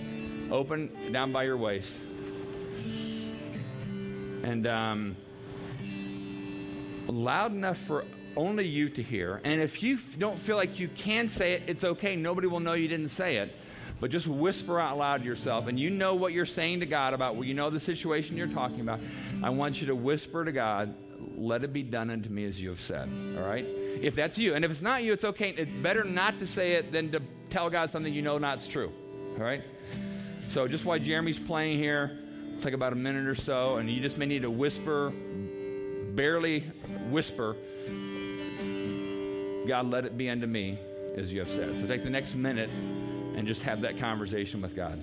Open 0.52 1.12
down 1.12 1.32
by 1.32 1.44
your 1.44 1.58
waist. 1.58 2.02
And 4.44 4.68
um, 4.68 5.16
loud 7.08 7.54
enough 7.54 7.78
for 7.78 8.06
only 8.36 8.68
you 8.68 8.90
to 8.90 9.04
hear. 9.04 9.42
And 9.44 9.62
if 9.62 9.84
you 9.84 10.00
don't 10.18 10.38
feel 10.38 10.58
like 10.58 10.80
you 10.80 10.88
can 10.88 11.30
say 11.30 11.54
it, 11.54 11.64
it's 11.68 11.84
okay. 11.84 12.16
Nobody 12.16 12.48
will 12.48 12.60
know 12.60 12.74
you 12.74 12.88
didn't 12.88 13.10
say 13.10 13.38
it. 13.38 13.56
But 14.00 14.12
just 14.12 14.28
whisper 14.28 14.80
out 14.80 14.98
loud 14.98 15.22
to 15.22 15.26
yourself, 15.26 15.68
and 15.68 15.80
you 15.80 15.90
know 15.90 16.16
what 16.16 16.34
you're 16.34 16.46
saying 16.46 16.82
to 16.82 16.86
God 16.86 17.14
about, 17.14 17.36
well, 17.36 17.46
you 17.46 17.54
know 17.54 17.70
the 17.70 17.80
situation 17.80 18.36
you're 18.36 18.48
talking 18.48 18.82
about. 18.82 19.00
I 19.42 19.50
want 19.50 19.80
you 19.80 19.88
to 19.88 19.96
whisper 19.96 20.44
to 20.44 20.52
God, 20.52 20.94
let 21.38 21.64
it 21.64 21.74
be 21.74 21.84
done 21.84 22.10
unto 22.10 22.30
me 22.30 22.46
as 22.46 22.60
you 22.60 22.70
have 22.70 22.80
said. 22.80 23.10
All 23.38 23.44
right? 23.44 23.66
If 23.66 24.16
that's 24.16 24.38
you. 24.38 24.56
And 24.56 24.66
if 24.66 24.72
it's 24.72 24.82
not 24.82 25.04
you, 25.04 25.14
it's 25.14 25.24
okay. 25.24 25.50
It's 25.50 25.72
better 25.72 26.04
not 26.04 26.40
to 26.40 26.48
say 26.48 26.74
it 26.74 26.92
than 26.92 27.12
to 27.12 27.22
tell 27.50 27.70
God 27.70 27.90
something 27.90 28.14
you 28.14 28.22
know 28.22 28.38
not's 28.38 28.68
true. 28.68 28.92
All 29.38 29.44
right? 29.44 29.64
So 30.50 30.68
just 30.68 30.86
while 30.86 31.00
Jeremy's 31.00 31.40
playing 31.40 31.78
here, 31.80 32.20
it's 32.56 32.66
like 32.66 32.74
about 32.74 32.94
a 32.94 32.96
minute 32.96 33.26
or 33.26 33.36
so, 33.36 33.78
and 33.78 33.90
you 33.90 34.02
just 34.02 34.18
may 34.18 34.26
need 34.26 34.44
to 34.44 34.52
whisper, 34.52 35.12
barely 36.14 36.62
whisper, 37.10 37.56
God, 39.68 39.90
let 39.90 40.06
it 40.06 40.18
be 40.18 40.30
unto 40.30 40.46
me 40.46 40.78
as 41.18 41.32
you 41.32 41.40
have 41.40 41.50
said. 41.50 41.80
So 41.80 41.88
take 41.88 42.04
the 42.04 42.10
next 42.10 42.36
minute 42.36 42.70
and 42.70 43.48
just 43.48 43.64
have 43.64 43.82
that 43.82 43.98
conversation 43.98 44.62
with 44.62 44.76
God. 44.76 45.02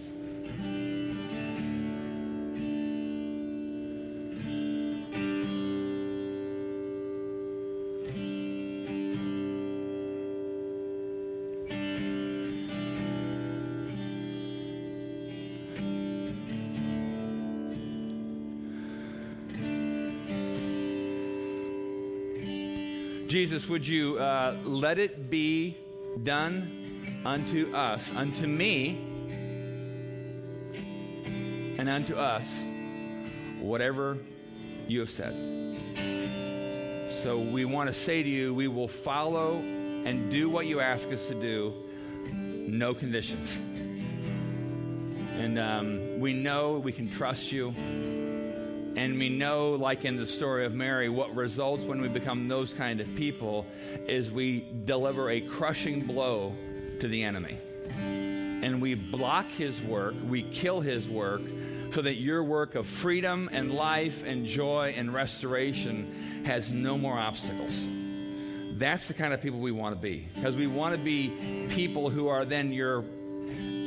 Jesus, 23.30 23.68
would 23.68 23.86
you 23.86 24.18
uh, 24.18 24.56
let 24.64 24.98
it 24.98 25.30
be 25.30 25.76
done 26.24 27.22
unto 27.24 27.72
us, 27.72 28.10
unto 28.16 28.44
me, 28.44 28.98
and 31.78 31.88
unto 31.88 32.16
us, 32.16 32.64
whatever 33.60 34.18
you 34.88 34.98
have 34.98 35.10
said. 35.10 35.32
So 37.22 37.38
we 37.38 37.64
want 37.64 37.86
to 37.86 37.92
say 37.92 38.20
to 38.20 38.28
you, 38.28 38.52
we 38.52 38.66
will 38.66 38.88
follow 38.88 39.58
and 39.58 40.28
do 40.28 40.50
what 40.50 40.66
you 40.66 40.80
ask 40.80 41.12
us 41.12 41.28
to 41.28 41.40
do, 41.40 41.72
no 42.32 42.94
conditions. 42.94 43.56
And 45.38 45.56
um, 45.56 46.18
we 46.18 46.32
know 46.32 46.78
we 46.78 46.90
can 46.90 47.08
trust 47.08 47.52
you. 47.52 47.68
And 48.96 49.18
we 49.18 49.28
know, 49.28 49.72
like 49.72 50.04
in 50.04 50.16
the 50.16 50.26
story 50.26 50.66
of 50.66 50.74
Mary, 50.74 51.08
what 51.08 51.34
results 51.34 51.82
when 51.84 52.00
we 52.00 52.08
become 52.08 52.48
those 52.48 52.74
kind 52.74 53.00
of 53.00 53.14
people 53.14 53.66
is 54.08 54.30
we 54.30 54.66
deliver 54.84 55.30
a 55.30 55.40
crushing 55.40 56.04
blow 56.04 56.54
to 56.98 57.08
the 57.08 57.22
enemy. 57.22 57.56
And 57.88 58.82
we 58.82 58.94
block 58.94 59.48
his 59.48 59.80
work, 59.80 60.14
we 60.28 60.42
kill 60.42 60.80
his 60.80 61.08
work, 61.08 61.42
so 61.94 62.02
that 62.02 62.14
your 62.14 62.44
work 62.44 62.74
of 62.74 62.86
freedom 62.86 63.48
and 63.52 63.72
life 63.72 64.22
and 64.24 64.44
joy 64.44 64.94
and 64.96 65.12
restoration 65.14 66.42
has 66.44 66.70
no 66.70 66.98
more 66.98 67.18
obstacles. 67.18 67.84
That's 68.78 69.08
the 69.08 69.14
kind 69.14 69.32
of 69.32 69.40
people 69.40 69.60
we 69.60 69.72
want 69.72 69.94
to 69.94 70.00
be. 70.00 70.28
Because 70.34 70.56
we 70.56 70.66
want 70.66 70.96
to 70.96 71.02
be 71.02 71.66
people 71.70 72.10
who 72.10 72.28
are 72.28 72.44
then 72.44 72.72
your 72.72 73.04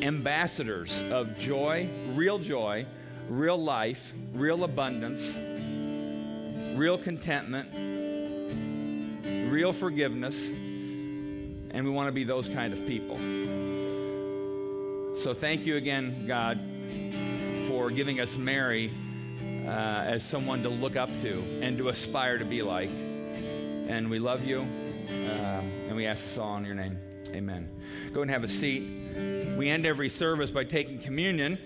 ambassadors 0.01 1.01
of 1.11 1.37
joy, 1.37 1.89
real 2.13 2.39
joy, 2.39 2.85
real 3.29 3.61
life, 3.61 4.13
real 4.33 4.63
abundance, 4.63 5.37
real 6.77 6.97
contentment, 6.97 7.69
real 9.51 9.73
forgiveness, 9.73 10.35
and 10.45 11.83
we 11.83 11.89
want 11.89 12.07
to 12.07 12.11
be 12.11 12.23
those 12.23 12.47
kind 12.47 12.73
of 12.73 12.85
people. 12.85 13.17
So 15.19 15.33
thank 15.33 15.65
you 15.65 15.77
again, 15.77 16.25
God, 16.27 16.59
for 17.67 17.89
giving 17.91 18.19
us 18.19 18.35
Mary 18.35 18.91
uh, 19.65 19.69
as 19.69 20.23
someone 20.23 20.63
to 20.63 20.69
look 20.69 20.95
up 20.95 21.09
to 21.21 21.59
and 21.61 21.77
to 21.77 21.89
aspire 21.89 22.37
to 22.37 22.45
be 22.45 22.61
like. 22.61 22.89
And 22.89 24.09
we 24.09 24.19
love 24.19 24.43
you, 24.43 24.61
uh, 24.61 25.61
and 25.87 25.95
we 25.95 26.05
ask 26.05 26.23
this 26.23 26.37
all 26.37 26.57
in 26.57 26.65
your 26.65 26.75
name. 26.75 26.97
Amen. 27.29 27.69
Go 28.13 28.21
and 28.21 28.31
have 28.31 28.43
a 28.43 28.47
seat. 28.47 28.83
We 29.57 29.69
end 29.69 29.85
every 29.85 30.09
service 30.09 30.51
by 30.51 30.63
taking 30.63 30.99
communion, 30.99 31.57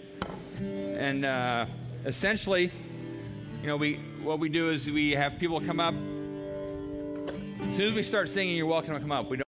and 0.97 1.25
uh, 1.25 1.65
essentially, 2.05 2.71
you 3.62 3.67
know, 3.67 3.77
we 3.77 3.95
what 4.23 4.39
we 4.39 4.49
do 4.49 4.71
is 4.71 4.89
we 4.89 5.12
have 5.12 5.38
people 5.38 5.62
come 5.62 5.79
up. 5.79 5.93
As 5.93 7.75
soon 7.75 7.89
as 7.89 7.93
we 7.93 8.01
start 8.01 8.29
singing, 8.29 8.57
you're 8.57 8.65
welcome 8.65 8.95
to 8.95 8.99
come 8.99 9.12
up. 9.12 9.29
We 9.29 9.38
don't 9.38 9.45